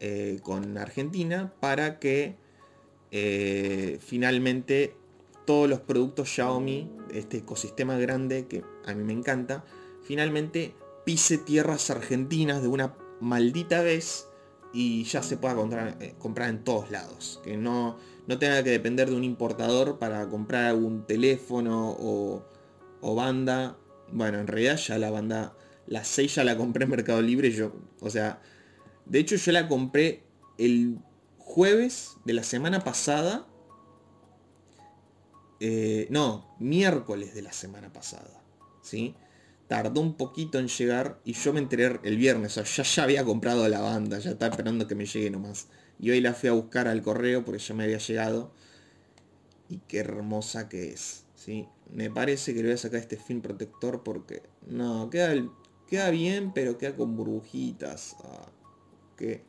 eh, 0.00 0.40
con 0.42 0.76
Argentina 0.76 1.52
para 1.60 1.98
que 1.98 2.36
eh, 3.10 3.98
finalmente 4.00 4.94
todos 5.46 5.68
los 5.68 5.80
productos 5.80 6.28
Xiaomi, 6.28 6.90
este 7.12 7.38
ecosistema 7.38 7.96
grande 7.96 8.46
que 8.46 8.62
a 8.84 8.94
mí 8.94 9.02
me 9.04 9.12
encanta, 9.12 9.64
finalmente 10.02 10.74
pise 11.04 11.38
tierras 11.38 11.90
argentinas 11.90 12.62
de 12.62 12.68
una 12.68 12.94
maldita 13.22 13.82
vez 13.82 14.26
y 14.72 15.04
ya 15.04 15.22
se 15.22 15.36
pueda 15.36 15.54
comprar, 15.54 15.96
eh, 16.00 16.14
comprar 16.18 16.50
en 16.50 16.64
todos 16.64 16.90
lados. 16.90 17.40
Que 17.44 17.56
no, 17.56 17.98
no 18.26 18.38
tenga 18.38 18.62
que 18.62 18.70
depender 18.70 19.08
de 19.08 19.16
un 19.16 19.24
importador 19.24 19.98
para 19.98 20.28
comprar 20.28 20.64
algún 20.64 21.06
teléfono 21.06 21.90
o, 21.90 22.44
o 23.00 23.14
banda. 23.14 23.76
Bueno, 24.10 24.38
en 24.40 24.46
realidad 24.46 24.76
ya 24.76 24.98
la 24.98 25.10
banda, 25.10 25.54
la 25.86 26.04
6 26.04 26.34
ya 26.34 26.44
la 26.44 26.56
compré 26.56 26.84
en 26.84 26.90
Mercado 26.90 27.22
Libre. 27.22 27.50
Yo, 27.52 27.72
o 28.00 28.10
sea, 28.10 28.40
de 29.06 29.18
hecho 29.18 29.36
yo 29.36 29.52
la 29.52 29.68
compré 29.68 30.24
el 30.58 30.98
jueves 31.38 32.16
de 32.24 32.32
la 32.32 32.42
semana 32.42 32.82
pasada. 32.82 33.46
Eh, 35.60 36.08
no, 36.10 36.56
miércoles 36.58 37.34
de 37.34 37.42
la 37.42 37.52
semana 37.52 37.92
pasada. 37.92 38.42
¿Sí? 38.82 39.14
Tardó 39.72 40.02
un 40.02 40.18
poquito 40.18 40.58
en 40.58 40.68
llegar 40.68 41.18
y 41.24 41.32
yo 41.32 41.54
me 41.54 41.58
enteré 41.58 41.98
el 42.02 42.18
viernes. 42.18 42.58
O 42.58 42.62
sea, 42.62 42.64
ya, 42.64 42.82
ya 42.82 43.04
había 43.04 43.24
comprado 43.24 43.66
la 43.70 43.80
banda, 43.80 44.18
ya 44.18 44.32
estaba 44.32 44.50
esperando 44.50 44.86
que 44.86 44.94
me 44.94 45.06
llegue 45.06 45.30
nomás. 45.30 45.68
Y 45.98 46.10
hoy 46.10 46.20
la 46.20 46.34
fui 46.34 46.50
a 46.50 46.52
buscar 46.52 46.88
al 46.88 47.00
correo 47.00 47.42
porque 47.42 47.58
ya 47.58 47.74
me 47.74 47.84
había 47.84 47.96
llegado. 47.96 48.52
Y 49.70 49.78
qué 49.88 50.00
hermosa 50.00 50.68
que 50.68 50.90
es. 50.90 51.24
¿sí? 51.34 51.66
Me 51.90 52.10
parece 52.10 52.52
que 52.52 52.60
le 52.60 52.66
voy 52.66 52.74
a 52.74 52.76
sacar 52.76 53.00
este 53.00 53.16
film 53.16 53.40
protector 53.40 54.02
porque... 54.02 54.42
No, 54.66 55.08
queda, 55.08 55.42
queda 55.88 56.10
bien, 56.10 56.52
pero 56.52 56.76
queda 56.76 56.94
con 56.94 57.16
burbujitas. 57.16 58.14
Ah, 58.24 58.50
qué, 59.16 59.42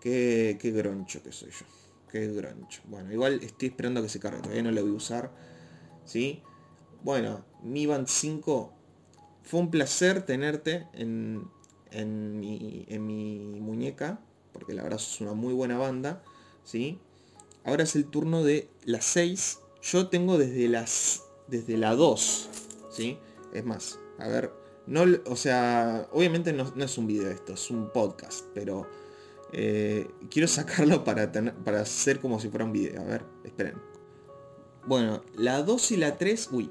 qué, 0.00 0.56
qué 0.60 0.70
groncho 0.70 1.24
que 1.24 1.32
soy 1.32 1.50
yo. 1.50 1.66
Qué 2.08 2.28
groncho. 2.28 2.82
Bueno, 2.84 3.12
igual 3.12 3.40
estoy 3.42 3.70
esperando 3.70 4.00
que 4.00 4.08
se 4.08 4.20
cargue. 4.20 4.42
Todavía 4.42 4.62
no 4.62 4.70
lo 4.70 4.80
voy 4.82 4.92
a 4.92 4.94
usar. 4.94 5.32
¿Sí? 6.04 6.40
Bueno, 7.02 7.44
Mi 7.64 7.86
Band 7.86 8.06
5. 8.06 8.83
Fue 9.44 9.60
un 9.60 9.70
placer 9.70 10.26
tenerte 10.26 10.88
en, 10.94 11.48
en, 11.90 12.40
mi, 12.40 12.84
en 12.88 13.06
mi 13.06 13.60
muñeca 13.60 14.20
porque 14.54 14.72
la 14.72 14.84
verdad 14.84 15.00
es 15.00 15.20
una 15.20 15.34
muy 15.34 15.52
buena 15.52 15.76
banda, 15.76 16.22
¿sí? 16.62 16.98
Ahora 17.64 17.82
es 17.82 17.96
el 17.96 18.06
turno 18.06 18.42
de 18.42 18.70
las 18.84 19.04
6. 19.04 19.58
Yo 19.82 20.08
tengo 20.08 20.38
desde 20.38 20.68
las 20.68 21.24
desde 21.48 21.76
la 21.76 21.94
2, 21.94 22.48
¿sí? 22.90 23.18
Es 23.52 23.64
más, 23.64 23.98
a 24.18 24.28
ver, 24.28 24.50
no, 24.86 25.04
o 25.26 25.36
sea, 25.36 26.08
obviamente 26.12 26.54
no, 26.54 26.72
es 26.82 26.96
un 26.96 27.06
video 27.06 27.30
esto, 27.30 27.52
es 27.52 27.70
un 27.70 27.90
podcast, 27.90 28.46
pero 28.54 28.88
eh, 29.52 30.08
quiero 30.30 30.48
sacarlo 30.48 31.04
para, 31.04 31.30
tener, 31.32 31.54
para 31.56 31.80
hacer 31.80 32.20
como 32.20 32.40
si 32.40 32.48
fuera 32.48 32.64
un 32.64 32.72
video. 32.72 33.02
A 33.02 33.04
ver, 33.04 33.24
esperen. 33.44 33.74
Bueno, 34.86 35.22
la 35.34 35.62
2 35.62 35.92
y 35.92 35.96
la 35.96 36.16
3, 36.16 36.48
uy. 36.52 36.70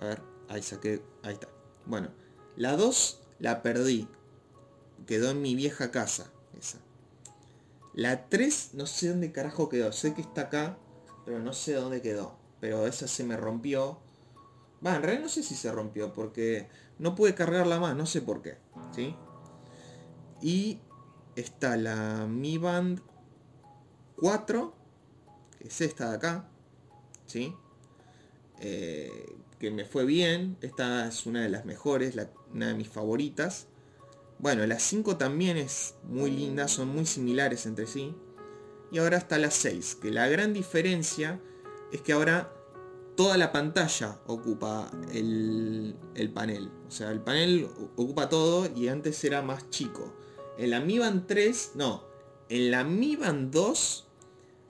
A 0.00 0.06
ver, 0.06 0.22
ahí 0.48 0.62
saqué, 0.62 1.00
ahí 1.24 1.34
está. 1.34 1.48
Bueno, 1.86 2.10
la 2.56 2.76
2 2.76 3.20
la 3.40 3.62
perdí. 3.62 4.08
Quedó 5.06 5.30
en 5.30 5.42
mi 5.42 5.54
vieja 5.54 5.90
casa. 5.90 6.30
La 7.94 8.28
3 8.28 8.70
no 8.74 8.86
sé 8.86 9.08
dónde 9.08 9.32
carajo 9.32 9.68
quedó. 9.68 9.92
Sé 9.92 10.14
que 10.14 10.20
está 10.20 10.42
acá, 10.42 10.78
pero 11.24 11.38
no 11.40 11.52
sé 11.52 11.74
dónde 11.74 12.02
quedó. 12.02 12.36
Pero 12.60 12.86
esa 12.86 13.06
se 13.08 13.24
me 13.24 13.36
rompió. 13.36 13.98
Va, 14.84 14.96
en 14.96 15.02
realidad 15.02 15.22
no 15.24 15.28
sé 15.28 15.42
si 15.42 15.54
se 15.54 15.72
rompió, 15.72 16.12
porque 16.12 16.68
no 16.98 17.14
pude 17.14 17.34
cargarla 17.34 17.80
más, 17.80 17.96
no 17.96 18.06
sé 18.06 18.20
por 18.20 18.42
qué. 18.42 18.58
¿Sí? 18.92 19.14
Y 20.42 20.80
está 21.36 21.76
la 21.76 22.26
Mi 22.26 22.58
Band 22.58 23.00
4, 24.16 24.74
que 25.58 25.68
es 25.68 25.80
esta 25.80 26.10
de 26.10 26.16
acá. 26.16 26.48
¿Sí? 27.26 27.54
Eh, 28.60 29.36
que 29.58 29.70
me 29.70 29.84
fue 29.84 30.04
bien. 30.04 30.56
Esta 30.60 31.08
es 31.08 31.26
una 31.26 31.42
de 31.42 31.48
las 31.48 31.64
mejores, 31.64 32.16
una 32.52 32.68
de 32.68 32.74
mis 32.74 32.88
favoritas. 32.88 33.66
Bueno, 34.38 34.66
la 34.66 34.78
5 34.78 35.16
también 35.16 35.56
es 35.56 35.94
muy 36.04 36.30
linda, 36.30 36.68
son 36.68 36.88
muy 36.88 37.06
similares 37.06 37.66
entre 37.66 37.86
sí. 37.86 38.14
Y 38.90 38.98
ahora 38.98 39.16
está 39.16 39.38
la 39.38 39.50
6, 39.50 39.98
que 40.02 40.10
la 40.10 40.28
gran 40.28 40.52
diferencia 40.52 41.40
es 41.92 42.02
que 42.02 42.12
ahora 42.12 42.52
toda 43.16 43.36
la 43.36 43.52
pantalla 43.52 44.18
ocupa 44.26 44.90
el, 45.12 45.96
panel. 46.34 46.70
O 46.86 46.90
sea, 46.90 47.10
el 47.10 47.20
panel 47.20 47.68
ocupa 47.96 48.28
todo 48.28 48.68
y 48.74 48.88
antes 48.88 49.22
era 49.24 49.42
más 49.42 49.70
chico. 49.70 50.14
En 50.58 50.70
la 50.70 50.80
Mi 50.80 50.98
Band 50.98 51.26
3, 51.26 51.72
no, 51.74 52.04
en 52.48 52.70
la 52.70 52.84
Mi 52.84 53.16
Band 53.16 53.52
2 53.52 54.06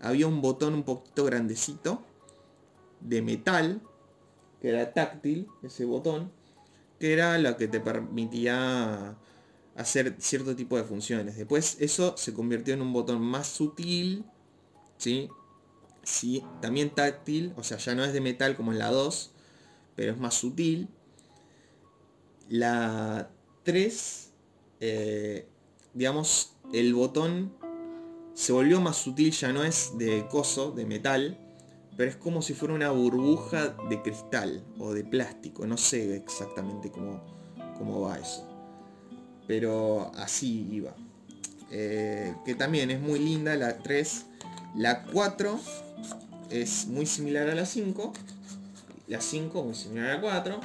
había 0.00 0.26
un 0.26 0.40
botón 0.40 0.74
un 0.74 0.82
poquito 0.84 1.24
grandecito 1.24 2.02
de 3.00 3.22
metal, 3.22 3.82
que 4.64 4.70
era 4.70 4.94
táctil, 4.94 5.46
ese 5.62 5.84
botón, 5.84 6.32
que 6.98 7.12
era 7.12 7.36
lo 7.36 7.54
que 7.58 7.68
te 7.68 7.80
permitía 7.80 9.14
hacer 9.76 10.16
cierto 10.18 10.56
tipo 10.56 10.78
de 10.78 10.84
funciones. 10.84 11.36
Después 11.36 11.76
eso 11.80 12.16
se 12.16 12.32
convirtió 12.32 12.72
en 12.72 12.80
un 12.80 12.90
botón 12.90 13.20
más 13.20 13.46
sutil, 13.46 14.24
¿sí? 14.96 15.28
Sí, 16.02 16.42
también 16.62 16.88
táctil, 16.88 17.52
o 17.58 17.62
sea, 17.62 17.76
ya 17.76 17.94
no 17.94 18.06
es 18.06 18.14
de 18.14 18.22
metal 18.22 18.56
como 18.56 18.72
en 18.72 18.78
la 18.78 18.90
2, 18.90 19.32
pero 19.96 20.12
es 20.12 20.18
más 20.18 20.32
sutil. 20.32 20.88
La 22.48 23.28
3, 23.64 24.32
eh, 24.80 25.46
digamos, 25.92 26.56
el 26.72 26.94
botón 26.94 27.52
se 28.32 28.54
volvió 28.54 28.80
más 28.80 28.96
sutil, 28.96 29.30
ya 29.30 29.52
no 29.52 29.62
es 29.62 29.98
de 29.98 30.26
coso, 30.28 30.70
de 30.70 30.86
metal, 30.86 31.43
pero 31.96 32.10
es 32.10 32.16
como 32.16 32.42
si 32.42 32.54
fuera 32.54 32.74
una 32.74 32.90
burbuja 32.90 33.76
de 33.88 34.02
cristal 34.02 34.64
o 34.78 34.92
de 34.92 35.04
plástico, 35.04 35.66
no 35.66 35.76
sé 35.76 36.16
exactamente 36.16 36.90
cómo, 36.90 37.22
cómo 37.78 38.00
va 38.00 38.18
eso 38.18 38.54
pero 39.46 40.12
así 40.16 40.68
iba. 40.70 40.94
Eh, 41.70 42.34
que 42.44 42.54
también 42.54 42.90
es 42.90 43.00
muy 43.00 43.18
linda 43.18 43.56
la 43.56 43.78
3. 43.78 44.26
La 44.76 45.02
4 45.04 45.58
es 46.50 46.86
muy 46.86 47.06
similar 47.06 47.48
a 47.48 47.54
la 47.54 47.66
5. 47.66 48.12
La 49.08 49.20
5 49.20 49.62
muy 49.62 49.74
similar 49.74 50.10
a 50.10 50.14
la 50.14 50.20
4. 50.20 50.60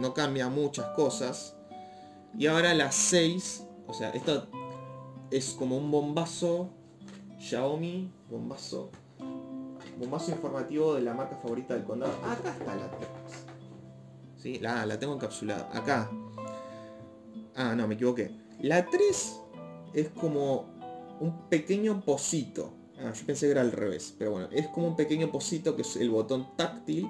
No 0.00 0.14
cambia 0.14 0.48
muchas 0.48 0.86
cosas. 0.94 1.54
Y 2.38 2.46
ahora 2.46 2.74
la 2.74 2.92
6, 2.92 3.64
o 3.86 3.94
sea, 3.94 4.10
esto 4.10 4.48
es 5.30 5.50
como 5.50 5.76
un 5.76 5.90
bombazo 5.90 6.70
Xiaomi, 7.40 8.10
bombazo, 8.30 8.90
bombazo 9.98 10.30
informativo 10.30 10.94
de 10.94 11.02
la 11.02 11.14
marca 11.14 11.36
favorita 11.36 11.74
del 11.74 11.84
condado. 11.84 12.12
Acá 12.24 12.50
está 12.58 12.74
la 12.76 12.90
3. 12.90 13.08
¿Sí? 14.36 14.58
La, 14.60 14.86
la 14.86 14.98
tengo 14.98 15.14
encapsulada. 15.14 15.68
Acá, 15.76 16.10
Ah, 17.58 17.74
no, 17.74 17.88
me 17.88 17.94
equivoqué. 17.94 18.30
La 18.60 18.86
3 18.86 19.40
es 19.92 20.08
como 20.10 20.66
un 21.20 21.48
pequeño 21.48 22.00
pocito. 22.02 22.72
Ah, 23.00 23.12
yo 23.12 23.26
pensé 23.26 23.46
que 23.46 23.52
era 23.52 23.62
al 23.62 23.72
revés, 23.72 24.14
pero 24.16 24.30
bueno, 24.30 24.48
es 24.52 24.68
como 24.68 24.86
un 24.86 24.96
pequeño 24.96 25.30
pocito 25.32 25.74
que 25.74 25.82
es 25.82 25.96
el 25.96 26.08
botón 26.08 26.56
táctil 26.56 27.08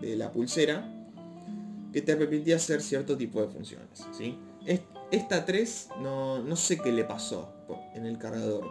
de 0.00 0.16
la 0.16 0.32
pulsera 0.32 0.90
que 1.92 2.00
te 2.00 2.16
permitía 2.16 2.56
hacer 2.56 2.80
cierto 2.80 3.14
tipo 3.16 3.42
de 3.42 3.48
funciones. 3.48 4.06
¿sí? 4.12 4.38
Esta 5.10 5.44
3 5.44 5.88
no, 6.00 6.42
no 6.42 6.56
sé 6.56 6.78
qué 6.78 6.90
le 6.90 7.04
pasó 7.04 7.52
en 7.94 8.06
el 8.06 8.16
cargador. 8.16 8.66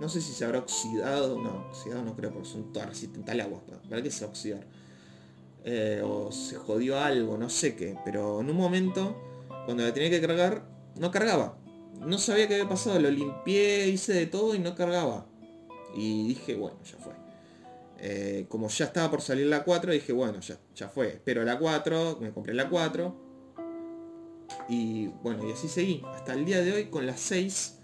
No 0.00 0.08
sé 0.08 0.20
si 0.20 0.32
se 0.32 0.44
habrá 0.44 0.58
oxidado. 0.58 1.40
No, 1.40 1.68
oxidado 1.68 2.04
no 2.04 2.14
creo 2.16 2.32
porque 2.32 2.48
son 2.48 2.72
todas 2.72 2.88
resistentes 2.88 3.32
al 3.32 3.40
agua. 3.40 3.62
¿Para 3.88 4.02
qué 4.02 4.10
se 4.10 4.24
va 4.24 4.30
oxidar? 4.30 4.66
Eh, 5.64 6.00
o 6.04 6.30
se 6.30 6.56
jodió 6.56 6.98
algo, 7.00 7.36
no 7.38 7.48
sé 7.50 7.74
qué. 7.76 7.96
Pero 8.04 8.40
en 8.40 8.50
un 8.50 8.56
momento 8.56 9.16
cuando 9.66 9.82
la 9.82 9.92
tenía 9.92 10.10
que 10.10 10.20
cargar, 10.20 10.62
no 10.94 11.10
cargaba. 11.10 11.58
No 12.00 12.18
sabía 12.18 12.46
qué 12.46 12.54
había 12.54 12.68
pasado, 12.68 13.00
lo 13.00 13.10
limpié, 13.10 13.88
hice 13.88 14.14
de 14.14 14.26
todo 14.26 14.54
y 14.54 14.60
no 14.60 14.76
cargaba. 14.76 15.26
Y 15.94 16.28
dije, 16.28 16.54
bueno, 16.54 16.78
ya 16.84 16.98
fue. 16.98 17.12
Eh, 17.98 18.46
como 18.48 18.68
ya 18.68 18.84
estaba 18.84 19.10
por 19.10 19.20
salir 19.20 19.46
la 19.46 19.64
4, 19.64 19.92
dije, 19.92 20.12
bueno, 20.12 20.38
ya, 20.40 20.56
ya 20.74 20.88
fue. 20.88 21.08
Espero 21.08 21.42
la 21.42 21.58
4, 21.58 22.18
me 22.20 22.30
compré 22.30 22.54
la 22.54 22.68
4. 22.68 23.26
Y 24.68 25.08
bueno, 25.22 25.48
y 25.48 25.52
así 25.52 25.68
seguí. 25.68 26.00
Hasta 26.14 26.34
el 26.34 26.44
día 26.44 26.60
de 26.60 26.72
hoy 26.72 26.84
con 26.86 27.06
la 27.06 27.16
6. 27.16 27.78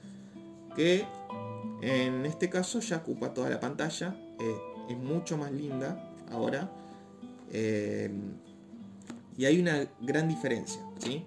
Que 0.77 1.05
En 1.81 2.27
este 2.27 2.49
caso 2.49 2.81
ya 2.81 2.99
ocupa 2.99 3.35
toda 3.35 3.51
la 3.51 3.61
pantalla, 3.61 4.17
eh, 4.39 4.57
es 4.89 4.97
mucho 4.97 5.37
más 5.37 5.53
linda 5.53 6.13
ahora. 6.31 6.71
Eh, 7.51 8.11
y 9.37 9.45
hay 9.45 9.61
una 9.61 9.87
gran 10.01 10.29
diferencia, 10.29 10.83
¿sí? 10.99 11.25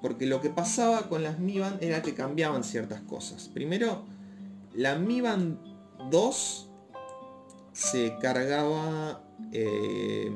Porque 0.00 0.26
lo 0.26 0.40
que 0.40 0.50
pasaba 0.50 1.08
con 1.08 1.22
las 1.22 1.38
Mi 1.38 1.58
Band 1.58 1.82
era 1.82 2.02
que 2.02 2.14
cambiaban 2.14 2.64
ciertas 2.64 3.00
cosas. 3.02 3.48
Primero, 3.48 4.04
la 4.74 4.96
Mi 4.96 5.20
Band 5.20 5.58
2 6.10 6.68
se 7.72 8.16
cargaba 8.20 9.22
eh, 9.52 10.30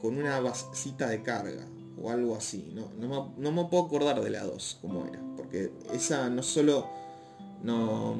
con 0.00 0.16
una 0.16 0.40
basita 0.40 1.08
de 1.08 1.22
carga 1.22 1.66
o 2.00 2.10
algo 2.10 2.36
así. 2.36 2.72
No, 2.74 2.90
no, 2.98 3.52
me, 3.52 3.64
puedo 3.66 3.84
acordar 3.84 4.20
de 4.20 4.30
la 4.30 4.44
2 4.44 4.78
como 4.80 5.06
era. 5.06 5.20
Porque 5.36 5.72
esa 5.92 6.28
no 6.30 6.42
solo. 6.42 7.03
No. 7.64 8.14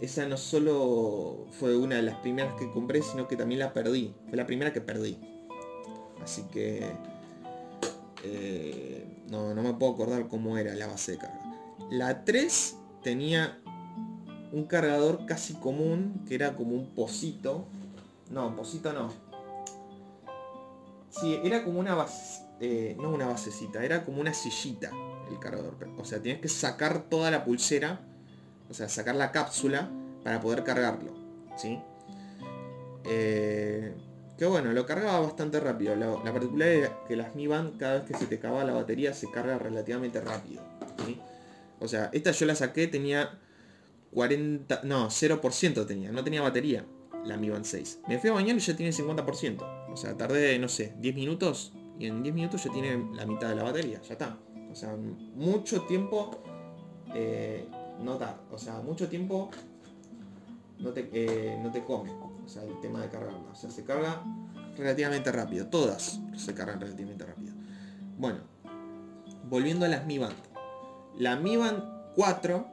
Esa 0.00 0.28
no 0.28 0.36
solo 0.36 1.46
fue 1.58 1.76
una 1.76 1.96
de 1.96 2.02
las 2.02 2.16
primeras 2.16 2.54
que 2.54 2.70
compré, 2.70 3.02
sino 3.02 3.26
que 3.26 3.36
también 3.36 3.60
la 3.60 3.72
perdí. 3.72 4.14
Fue 4.28 4.36
la 4.36 4.46
primera 4.46 4.72
que 4.72 4.80
perdí. 4.80 5.18
Así 6.22 6.42
que... 6.52 6.92
Eh, 8.24 9.06
no, 9.30 9.54
no 9.54 9.62
me 9.62 9.74
puedo 9.74 9.92
acordar 9.92 10.28
cómo 10.28 10.58
era 10.58 10.74
la 10.74 10.86
base 10.88 11.12
de 11.12 11.18
carga. 11.18 11.40
La 11.90 12.24
3 12.24 12.76
tenía 13.02 13.60
un 14.52 14.64
cargador 14.64 15.24
casi 15.26 15.54
común, 15.54 16.24
que 16.26 16.34
era 16.34 16.56
como 16.56 16.74
un 16.74 16.94
pocito. 16.94 17.66
No, 18.30 18.54
pocito 18.56 18.92
no. 18.92 19.12
Sí, 21.10 21.38
era 21.42 21.64
como 21.64 21.80
una 21.80 21.94
base... 21.94 22.42
Eh, 22.60 22.96
no 23.00 23.10
una 23.10 23.28
basecita, 23.28 23.84
era 23.84 24.04
como 24.04 24.20
una 24.20 24.34
sillita 24.34 24.90
el 25.30 25.38
cargador. 25.38 25.76
O 25.96 26.04
sea, 26.04 26.20
tienes 26.20 26.40
que 26.40 26.48
sacar 26.48 27.08
toda 27.08 27.30
la 27.30 27.44
pulsera, 27.44 28.00
o 28.70 28.74
sea, 28.74 28.88
sacar 28.88 29.14
la 29.14 29.32
cápsula 29.32 29.90
para 30.22 30.40
poder 30.40 30.64
cargarlo. 30.64 31.12
¿Sí? 31.56 31.78
Eh, 33.04 33.94
que 34.36 34.46
bueno, 34.46 34.72
lo 34.72 34.86
cargaba 34.86 35.20
bastante 35.20 35.58
rápido. 35.58 35.96
La, 35.96 36.32
particularidad 36.32 36.84
es 36.84 36.90
que 37.08 37.16
las 37.16 37.34
Mi 37.34 37.46
Band 37.46 37.78
cada 37.78 37.94
vez 37.94 38.04
que 38.04 38.14
se 38.14 38.26
te 38.26 38.36
acaba 38.36 38.62
la 38.64 38.72
batería 38.72 39.12
se 39.12 39.30
carga 39.30 39.58
relativamente 39.58 40.20
rápido. 40.20 40.62
O 41.80 41.88
sea, 41.88 42.10
esta 42.12 42.30
yo 42.32 42.46
la 42.46 42.54
saqué, 42.54 42.86
tenía 42.86 43.38
40... 44.12 44.82
No, 44.84 45.08
0% 45.08 45.86
tenía, 45.86 46.12
no 46.12 46.22
tenía 46.22 46.42
batería. 46.42 46.84
La 47.24 47.36
Mi 47.36 47.50
Band 47.50 47.64
6. 47.64 48.00
Me 48.08 48.18
fui 48.18 48.30
a 48.30 48.32
bañar 48.32 48.56
y 48.56 48.60
ya 48.60 48.76
tiene 48.76 48.92
50%. 48.92 49.88
O 49.92 49.96
sea, 49.96 50.16
tardé, 50.16 50.58
no 50.58 50.68
sé, 50.68 50.94
10 50.98 51.14
minutos. 51.16 51.72
Y 51.98 52.06
en 52.06 52.22
10 52.22 52.34
minutos 52.34 52.62
ya 52.62 52.72
tiene 52.72 53.10
la 53.14 53.26
mitad 53.26 53.48
de 53.48 53.56
la 53.56 53.64
batería. 53.64 54.00
Ya 54.02 54.12
está. 54.12 54.38
O 54.70 54.74
sea, 54.74 54.94
mucho 54.96 55.82
tiempo... 55.82 56.42
Eh, 57.14 57.66
no 58.02 58.16
tarda. 58.16 58.40
O 58.50 58.58
sea, 58.58 58.80
mucho 58.80 59.08
tiempo 59.08 59.50
no 60.78 60.90
te, 60.90 61.08
eh, 61.12 61.58
no 61.62 61.70
te 61.70 61.84
come. 61.84 62.10
O 62.44 62.48
sea, 62.48 62.62
el 62.62 62.80
tema 62.80 63.02
de 63.02 63.08
cargarla. 63.08 63.50
O 63.52 63.54
sea, 63.54 63.70
se 63.70 63.84
carga 63.84 64.22
relativamente 64.76 65.30
rápido. 65.32 65.66
Todas 65.66 66.20
se 66.36 66.54
cargan 66.54 66.80
relativamente 66.80 67.24
rápido. 67.24 67.52
Bueno, 68.18 68.38
volviendo 69.48 69.84
a 69.86 69.88
las 69.88 70.06
Mi 70.06 70.18
Band. 70.18 70.34
La 71.18 71.36
Mi 71.36 71.56
Band 71.56 71.82
4 72.14 72.66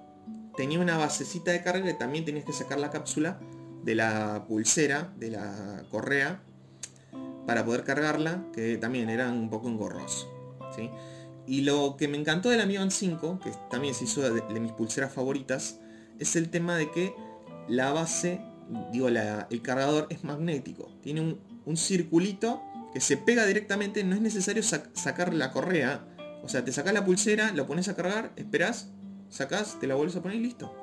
tenía 0.55 0.79
una 0.79 0.97
basecita 0.97 1.51
de 1.51 1.61
carga 1.61 1.83
que 1.83 1.93
también 1.93 2.25
tenías 2.25 2.45
que 2.45 2.53
sacar 2.53 2.79
la 2.79 2.89
cápsula 2.89 3.39
de 3.83 3.95
la 3.95 4.45
pulsera, 4.47 5.13
de 5.17 5.31
la 5.31 5.83
correa, 5.91 6.41
para 7.45 7.63
poder 7.63 7.83
cargarla, 7.83 8.43
que 8.53 8.77
también 8.77 9.09
era 9.09 9.29
un 9.29 9.49
poco 9.49 9.67
engorroso. 9.67 10.27
¿sí? 10.75 10.89
Y 11.47 11.61
lo 11.61 11.95
que 11.97 12.07
me 12.07 12.17
encantó 12.17 12.49
de 12.49 12.57
la 12.57 12.65
Mi 12.65 12.77
Band 12.77 12.91
5, 12.91 13.39
que 13.43 13.51
también 13.69 13.93
se 13.93 14.05
hizo 14.05 14.21
de, 14.21 14.59
mis 14.59 14.71
pulseras 14.71 15.13
favoritas, 15.13 15.79
es 16.19 16.35
el 16.35 16.49
tema 16.49 16.75
de 16.75 16.89
que 16.91 17.13
la 17.67 17.91
base 17.91 18.41
digo, 18.91 19.09
el 19.09 19.61
cargador 19.61 20.07
es 20.09 20.23
magnético. 20.23 20.91
Tiene 21.01 21.37
un, 21.65 21.77
circulito 21.77 22.61
que 22.93 22.99
se 22.99 23.17
pega 23.17 23.45
directamente, 23.45 24.03
no 24.03 24.15
es 24.15 24.21
necesario 24.21 24.63
sacar 24.63 25.33
la 25.33 25.51
correa. 25.51 26.05
O 26.43 26.49
sea, 26.49 26.63
te 26.63 26.71
sacas 26.71 26.93
la 26.93 27.05
pulsera, 27.05 27.51
lo 27.51 27.67
pones 27.67 27.87
a 27.89 27.95
cargar, 27.95 28.31
esperás, 28.35 28.89
sacás, 29.29 29.79
te 29.79 29.87
la 29.87 29.95
vuelves 29.95 30.15
a 30.15 30.21
poner 30.21 30.37
y 30.37 30.41
listo. 30.41 30.73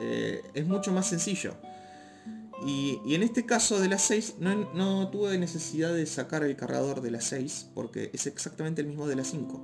Eh, 0.00 0.40
es 0.54 0.66
mucho 0.66 0.92
más 0.92 1.06
sencillo. 1.06 1.56
Y, 2.64 3.00
en 3.14 3.22
este 3.22 3.44
caso 3.44 3.80
de 3.80 3.88
la 3.88 3.98
6 3.98 4.36
no, 4.38 5.08
tuve 5.10 5.36
necesidad 5.38 5.92
de 5.92 6.06
sacar 6.06 6.44
el 6.44 6.56
cargador 6.56 7.00
de 7.00 7.10
la 7.10 7.20
6 7.20 7.70
porque 7.74 8.10
es 8.12 8.26
exactamente 8.26 8.80
el 8.80 8.86
mismo 8.86 9.06
de 9.08 9.16
la 9.16 9.24
5. 9.24 9.60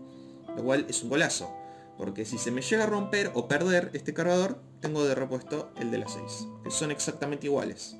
Lo 0.56 0.64
cual 0.64 0.86
es 0.88 1.02
un 1.02 1.10
golazo. 1.10 1.54
Porque 1.96 2.24
si 2.24 2.38
se 2.38 2.50
me 2.50 2.62
llega 2.62 2.84
a 2.84 2.86
romper 2.86 3.32
o 3.34 3.48
perder 3.48 3.90
este 3.92 4.14
cargador, 4.14 4.60
tengo 4.80 5.04
de 5.04 5.14
repuesto 5.14 5.72
el 5.76 5.90
de 5.90 5.98
la 5.98 6.08
6. 6.08 6.22
Que 6.64 6.70
son 6.70 6.90
exactamente 6.90 7.46
iguales. 7.46 7.96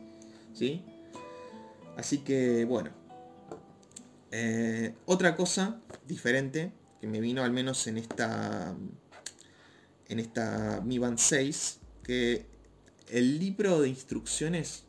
¿Sí? 0.55 0.85
Así 1.97 2.19
que 2.19 2.65
bueno. 2.65 2.91
Eh, 4.31 4.95
otra 5.07 5.37
cosa 5.37 5.81
diferente 6.07 6.73
que 7.01 7.07
me 7.07 7.21
vino 7.21 7.43
al 7.43 7.51
menos 7.51 7.87
en 7.87 7.97
esta 7.97 8.77
en 10.09 10.19
esta 10.19 10.83
Mi 10.85 10.99
Band 10.99 11.19
6 11.19 11.81
que 12.03 12.47
el 13.11 13.39
libro 13.39 13.81
de 13.81 13.89
instrucciones 13.89 14.85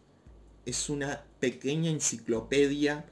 es 0.65 0.89
una 0.89 1.23
pequeña 1.39 1.89
enciclopedia 1.89 3.05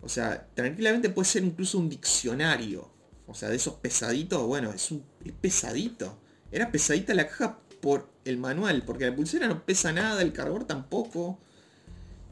o 0.00 0.08
sea 0.08 0.46
tranquilamente 0.54 1.10
puede 1.10 1.28
ser 1.28 1.44
incluso 1.44 1.78
un 1.78 1.88
diccionario 1.88 2.98
o 3.28 3.34
sea, 3.34 3.50
de 3.50 3.56
esos 3.56 3.74
pesaditos, 3.74 4.42
bueno, 4.46 4.72
es, 4.72 4.90
un, 4.90 5.04
pesadito. 5.42 6.18
Era 6.50 6.72
pesadita 6.72 7.12
la 7.12 7.28
caja 7.28 7.58
por 7.82 8.08
el 8.24 8.38
manual, 8.38 8.82
porque 8.86 9.04
la 9.04 9.14
pulsera 9.14 9.46
no 9.46 9.66
pesa 9.66 9.92
nada, 9.92 10.22
el 10.22 10.32
cargador 10.32 10.64
tampoco. 10.64 11.38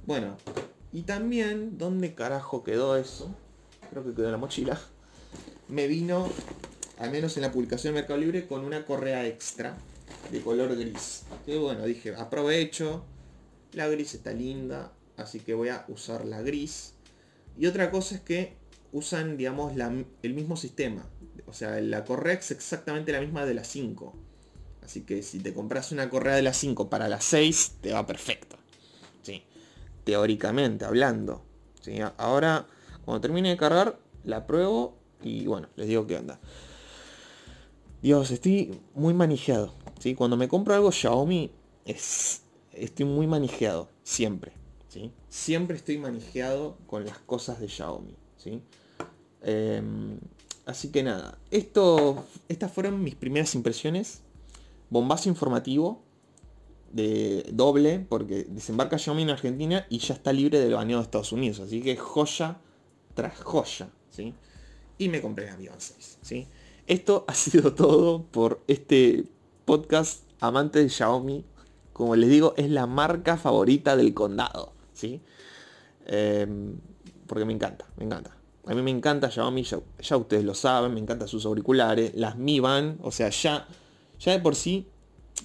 Bueno, 0.06 0.38
y 0.92 1.02
también, 1.02 1.76
¿dónde 1.76 2.14
carajo 2.14 2.64
quedó 2.64 2.96
eso? 2.96 3.36
Creo 3.90 4.04
que 4.04 4.14
quedó 4.14 4.24
en 4.24 4.32
la 4.32 4.38
mochila. 4.38 4.80
Me 5.68 5.86
vino, 5.86 6.30
al 6.98 7.10
menos 7.10 7.36
en 7.36 7.42
la 7.42 7.52
publicación 7.52 7.92
de 7.92 8.00
Mercado 8.00 8.18
Libre, 8.18 8.46
con 8.46 8.64
una 8.64 8.86
correa 8.86 9.26
extra 9.26 9.76
de 10.30 10.40
color 10.40 10.76
gris. 10.76 11.24
Que 11.44 11.56
bueno, 11.56 11.84
dije, 11.84 12.14
aprovecho. 12.14 13.04
La 13.72 13.88
gris 13.88 14.14
está 14.14 14.32
linda, 14.32 14.92
así 15.16 15.40
que 15.40 15.54
voy 15.54 15.68
a 15.68 15.84
usar 15.88 16.24
la 16.24 16.40
gris. 16.42 16.94
Y 17.58 17.66
otra 17.66 17.90
cosa 17.90 18.16
es 18.16 18.20
que 18.20 18.56
usan, 18.92 19.36
digamos, 19.36 19.72
el 20.22 20.34
mismo 20.34 20.56
sistema. 20.56 21.06
O 21.46 21.52
sea, 21.52 21.80
la 21.80 22.04
correa 22.04 22.34
es 22.34 22.50
exactamente 22.50 23.12
la 23.12 23.20
misma 23.20 23.44
de 23.44 23.54
la 23.54 23.64
5. 23.64 24.14
Así 24.82 25.02
que 25.02 25.22
si 25.22 25.40
te 25.40 25.52
compras 25.52 25.92
una 25.92 26.08
correa 26.08 26.36
de 26.36 26.42
la 26.42 26.52
5 26.52 26.88
para 26.88 27.08
la 27.08 27.20
6, 27.20 27.76
te 27.80 27.92
va 27.92 28.06
perfecto. 28.06 28.56
¿sí? 29.22 29.42
Teóricamente 30.04 30.84
hablando. 30.84 31.42
¿sí? 31.80 31.98
Ahora, 32.16 32.66
cuando 33.04 33.20
termine 33.20 33.50
de 33.50 33.56
cargar, 33.56 33.98
la 34.24 34.46
pruebo 34.46 34.96
y 35.22 35.46
bueno, 35.46 35.68
les 35.76 35.88
digo 35.88 36.06
qué 36.06 36.16
onda. 36.16 36.38
Dios, 38.02 38.30
estoy 38.30 38.80
muy 38.94 39.14
manejado. 39.14 39.74
¿Sí? 39.98 40.14
Cuando 40.14 40.36
me 40.36 40.48
compro 40.48 40.74
algo 40.74 40.90
Xiaomi, 40.90 41.50
es, 41.84 42.42
estoy 42.72 43.06
muy 43.06 43.26
manejado. 43.26 43.88
Siempre. 44.02 44.52
¿sí? 44.88 45.10
Siempre 45.28 45.76
estoy 45.76 45.98
manejado 45.98 46.78
con 46.86 47.04
las 47.04 47.18
cosas 47.18 47.60
de 47.60 47.68
Xiaomi. 47.68 48.14
¿sí? 48.36 48.60
Em, 49.42 50.18
así 50.64 50.90
que 50.90 51.02
nada, 51.02 51.38
esto, 51.50 52.24
estas 52.48 52.72
fueron 52.72 53.02
mis 53.02 53.14
primeras 53.14 53.54
impresiones. 53.54 54.22
Bombazo 54.90 55.28
informativo 55.28 56.02
de 56.92 57.44
doble, 57.52 58.06
porque 58.08 58.44
desembarca 58.44 58.98
Xiaomi 58.98 59.22
en 59.22 59.30
Argentina 59.30 59.86
y 59.90 59.98
ya 59.98 60.14
está 60.14 60.32
libre 60.32 60.60
del 60.60 60.74
baneo 60.74 60.98
de 60.98 61.04
Estados 61.04 61.32
Unidos. 61.32 61.60
Así 61.60 61.82
que 61.82 61.96
joya 61.96 62.60
tras 63.14 63.40
joya. 63.42 63.90
¿sí? 64.10 64.32
Y 64.98 65.08
me 65.08 65.20
compré 65.20 65.46
la 65.46 65.56
Mi 65.56 65.66
6. 65.76 66.18
¿sí? 66.22 66.46
Esto 66.86 67.24
ha 67.26 67.34
sido 67.34 67.74
todo 67.74 68.22
por 68.22 68.62
este 68.68 69.24
podcast 69.66 70.22
amante 70.40 70.78
de 70.78 70.88
Xiaomi. 70.88 71.44
Como 71.92 72.16
les 72.16 72.30
digo, 72.30 72.54
es 72.56 72.70
la 72.70 72.86
marca 72.86 73.36
favorita 73.36 73.96
del 73.96 74.14
condado. 74.14 74.72
¿sí? 74.94 75.20
Em, 76.06 76.78
porque 77.26 77.44
me 77.44 77.52
encanta, 77.52 77.86
me 77.96 78.04
encanta. 78.04 78.36
A 78.66 78.74
mí 78.74 78.82
me 78.82 78.90
encanta 78.90 79.30
Xiaomi, 79.30 79.62
ya, 79.62 80.16
ustedes 80.16 80.44
lo 80.44 80.54
saben, 80.54 80.94
me 80.94 81.00
encantan 81.00 81.28
sus 81.28 81.46
auriculares, 81.46 82.14
las 82.14 82.36
Mi 82.36 82.58
Band, 82.58 82.98
o 83.02 83.12
sea, 83.12 83.28
ya, 83.28 83.68
ya 84.18 84.32
de 84.32 84.40
por 84.40 84.56
sí 84.56 84.88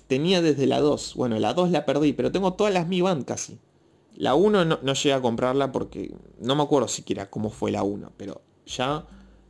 tenía 0.08 0.42
desde 0.42 0.66
la 0.66 0.80
2. 0.80 1.16
Bueno, 1.16 1.38
la 1.38 1.54
2 1.54 1.72
la 1.72 1.86
perdí, 1.86 2.14
pero 2.14 2.32
tengo 2.32 2.54
todas 2.54 2.74
las 2.74 2.88
Mi 2.88 3.02
Band 3.02 3.26
casi. 3.26 3.60
La 4.16 4.36
1 4.36 4.66
no, 4.66 4.80
no 4.82 4.94
llegué 4.94 5.14
a 5.14 5.22
comprarla 5.22 5.72
porque 5.72 6.16
no 6.40 6.56
me 6.56 6.64
acuerdo 6.64 6.88
siquiera 6.88 7.30
cómo 7.30 7.50
fue 7.50 7.72
la 7.72 7.84
1, 7.84 8.14
pero 8.18 8.42
ya 8.66 9.06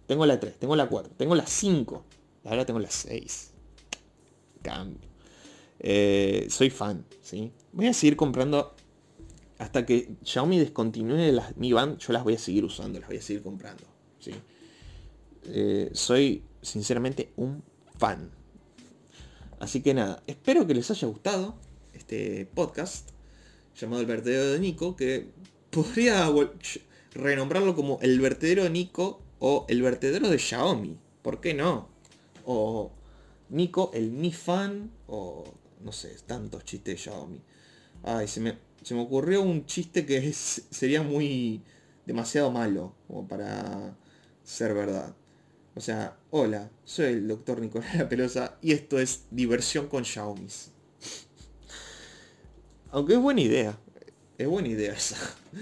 tengo 0.08 0.26
la 0.26 0.40
3, 0.40 0.58
tengo 0.60 0.76
la 0.76 0.88
4, 0.88 1.14
tengo 1.18 1.36
la 1.36 1.46
5, 1.46 2.04
ahora 2.46 2.66
tengo 2.66 2.80
la 2.80 2.92
6. 2.92 3.51
Cambio. 4.62 5.10
Eh, 5.80 6.48
soy 6.50 6.70
fan, 6.70 7.06
¿sí? 7.22 7.52
Voy 7.74 7.88
a 7.88 7.94
seguir 7.94 8.16
comprando 8.16 8.76
hasta 9.62 9.86
que 9.86 10.16
Xiaomi 10.24 10.58
descontinúe 10.58 11.32
las 11.32 11.56
Mi 11.56 11.72
Band, 11.72 12.00
yo 12.00 12.14
las 12.14 12.24
voy 12.24 12.34
a 12.34 12.40
seguir 12.40 12.66
usando, 12.66 13.00
las 13.00 13.08
voy 13.08 13.18
a 13.18 13.22
seguir 13.22 13.44
comprando. 13.44 13.84
¿sí? 14.20 14.32
Eh, 15.46 15.92
soy 15.94 16.44
sinceramente 16.64 17.32
un 17.36 17.64
fan. 17.98 18.32
Así 19.60 19.82
que 19.82 19.94
nada, 19.94 20.24
espero 20.26 20.66
que 20.66 20.74
les 20.74 20.90
haya 20.90 21.08
gustado 21.08 21.56
este 21.94 22.48
podcast 22.56 23.12
llamado 23.76 24.02
El 24.02 24.08
vertedero 24.08 24.52
de 24.52 24.60
Nico, 24.60 24.96
que 24.96 25.30
podría 25.70 26.28
renombrarlo 27.14 27.76
como 27.76 28.00
El 28.02 28.20
vertedero 28.20 28.64
de 28.64 28.72
Nico 28.72 29.22
o 29.38 29.68
El 29.70 29.84
vertedero 29.84 30.28
de 30.30 30.40
Xiaomi. 30.40 30.98
¿Por 31.22 31.40
qué 31.40 31.54
no? 31.54 31.90
O 32.46 32.92
Nico, 33.52 33.92
el 33.94 34.12
Mi 34.12 34.32
Fan, 34.32 34.90
o 35.08 35.44
no 35.82 35.92
sé, 35.92 36.16
tantos 36.26 36.64
chistes 36.64 36.96
de 36.96 36.98
Xiaomi. 36.98 37.42
Ay, 38.04 38.28
se 38.28 38.40
me, 38.40 38.58
se 38.82 38.96
me 38.96 39.02
ocurrió 39.02 39.42
un 39.42 39.66
chiste 39.66 40.06
que 40.06 40.32
sería 40.34 41.04
muy 41.04 41.62
demasiado 42.06 42.50
malo 42.50 42.96
como 43.08 43.28
para 43.28 43.96
ser 44.44 44.74
verdad. 44.74 45.14
O 45.76 45.82
sea, 45.82 46.18
hola, 46.30 46.72
soy 46.86 47.08
el 47.08 47.28
doctor 47.28 47.60
Nicolás 47.60 47.94
La 47.96 48.08
Pelosa 48.08 48.58
y 48.62 48.72
esto 48.72 49.00
es 49.00 49.26
diversión 49.32 49.88
con 49.88 50.06
Xiaomi. 50.06 50.48
Aunque 52.92 53.14
es 53.14 53.20
buena 53.20 53.42
idea. 53.42 53.78
Es 54.38 54.48
buena 54.48 54.70
idea 54.70 54.94
esa. 54.94 55.18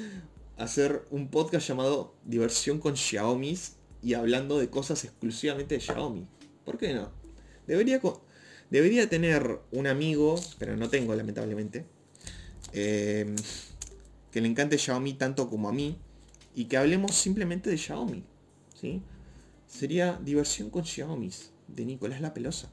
Hacer 0.57 1.07
un 1.09 1.29
podcast 1.29 1.67
llamado 1.67 2.13
Diversión 2.23 2.79
con 2.79 2.95
Xiaomi 2.95 3.57
y 4.03 4.13
hablando 4.13 4.59
de 4.59 4.69
cosas 4.69 5.03
exclusivamente 5.05 5.75
de 5.75 5.81
Xiaomi. 5.81 6.27
¿Por 6.65 6.77
qué 6.77 6.93
no? 6.93 7.18
Debería, 7.69 8.01
debería 8.71 9.07
tener 9.07 9.59
un 9.71 9.85
amigo, 9.85 10.41
pero 10.57 10.75
no 10.75 10.89
tengo 10.89 11.13
lamentablemente, 11.13 11.85
em, 12.73 13.35
que 14.31 14.41
le 14.41 14.47
encante 14.47 14.79
Xiaomi 14.79 15.13
tanto 15.13 15.47
como 15.51 15.69
a 15.69 15.71
mí 15.71 15.95
y 16.55 16.65
que 16.65 16.77
hablemos 16.77 17.13
simplemente 17.13 17.69
de 17.69 17.77
Xiaomi. 17.77 18.23
¿sí? 18.73 19.03
Sería 19.67 20.19
diversión 20.25 20.71
con 20.71 20.83
Xiaomi 20.83 21.29
de 21.67 21.85
Nicolás 21.85 22.21
La 22.21 22.33
Pelosa. 22.33 22.71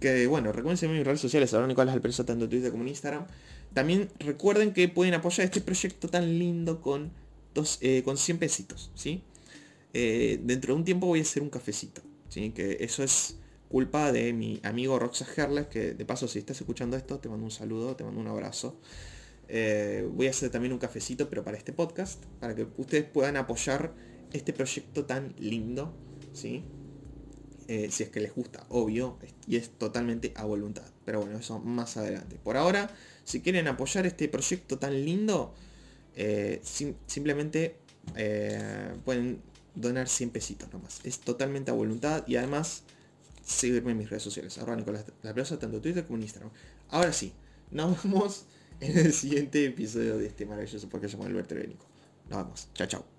Que 0.00 0.26
bueno, 0.26 0.50
recuerden 0.50 0.90
en 0.90 0.96
mis 0.96 1.06
redes 1.06 1.20
sociales, 1.20 1.52
ahora 1.52 1.66
Nicolás 1.66 1.94
La 1.94 2.00
Pelosa 2.00 2.24
tanto 2.24 2.44
en 2.44 2.50
Twitter 2.50 2.70
como 2.70 2.84
en 2.84 2.88
Instagram. 2.88 3.26
También 3.74 4.08
recuerden 4.18 4.72
que 4.72 4.88
pueden 4.88 5.12
apoyar 5.12 5.44
este 5.44 5.60
proyecto 5.60 6.08
tan 6.08 6.38
lindo 6.38 6.80
con, 6.80 7.12
dos, 7.52 7.76
eh, 7.82 8.02
con 8.02 8.16
100 8.16 8.38
pesitos. 8.38 8.90
¿sí? 8.94 9.22
Eh, 9.92 10.40
dentro 10.42 10.72
de 10.72 10.78
un 10.78 10.84
tiempo 10.86 11.06
voy 11.06 11.18
a 11.18 11.22
hacer 11.22 11.42
un 11.42 11.50
cafecito. 11.50 12.00
¿sí? 12.30 12.52
Que 12.52 12.78
eso 12.80 13.02
es 13.02 13.36
culpa 13.68 14.12
de 14.12 14.32
mi 14.32 14.60
amigo 14.62 14.98
Roxa 14.98 15.26
Herles, 15.36 15.66
que 15.66 15.94
de 15.94 16.04
paso 16.04 16.28
si 16.28 16.38
estás 16.38 16.60
escuchando 16.60 16.96
esto, 16.96 17.18
te 17.18 17.28
mando 17.28 17.44
un 17.44 17.50
saludo, 17.50 17.96
te 17.96 18.04
mando 18.04 18.20
un 18.20 18.28
abrazo. 18.28 18.78
Eh, 19.48 20.08
voy 20.12 20.26
a 20.26 20.30
hacer 20.30 20.50
también 20.50 20.72
un 20.72 20.78
cafecito, 20.78 21.28
pero 21.28 21.44
para 21.44 21.56
este 21.56 21.72
podcast, 21.72 22.24
para 22.40 22.54
que 22.54 22.66
ustedes 22.76 23.04
puedan 23.04 23.36
apoyar 23.36 23.94
este 24.32 24.52
proyecto 24.52 25.04
tan 25.04 25.34
lindo, 25.38 25.94
¿sí? 26.32 26.64
Eh, 27.68 27.88
si 27.90 28.04
es 28.04 28.10
que 28.10 28.20
les 28.20 28.34
gusta, 28.34 28.64
obvio, 28.68 29.18
y 29.46 29.56
es 29.56 29.70
totalmente 29.70 30.32
a 30.36 30.44
voluntad. 30.44 30.86
Pero 31.04 31.20
bueno, 31.20 31.38
eso 31.38 31.58
más 31.58 31.96
adelante. 31.96 32.38
Por 32.42 32.56
ahora, 32.56 32.90
si 33.24 33.40
quieren 33.40 33.66
apoyar 33.66 34.06
este 34.06 34.28
proyecto 34.28 34.78
tan 34.78 35.04
lindo, 35.04 35.54
eh, 36.14 36.60
simplemente 37.06 37.76
pueden 39.04 39.42
donar 39.74 40.08
100 40.08 40.30
pesitos 40.30 40.72
nomás. 40.72 41.00
Es 41.04 41.20
totalmente 41.20 41.72
a 41.72 41.74
voluntad 41.74 42.24
y 42.28 42.36
además 42.36 42.84
seguirme 43.46 43.92
en 43.92 43.98
mis 43.98 44.10
redes 44.10 44.24
sociales, 44.24 44.58
arroba 44.58 44.76
Nicolás 44.76 45.04
La 45.22 45.32
Plaza, 45.32 45.58
tanto 45.58 45.80
Twitter 45.80 46.04
como 46.04 46.16
en 46.16 46.22
Instagram. 46.22 46.50
Ahora 46.90 47.12
sí, 47.12 47.32
nos 47.70 48.02
vemos 48.02 48.46
en 48.80 48.98
el 48.98 49.12
siguiente 49.12 49.64
episodio 49.64 50.18
de 50.18 50.26
este 50.26 50.44
maravilloso 50.44 50.88
podcast 50.88 51.12
llamado 51.12 51.30
Alberto 51.30 51.54
Nico. 51.54 51.86
Nos 52.28 52.38
vemos. 52.38 52.68
Chao, 52.74 52.86
chao. 52.86 53.15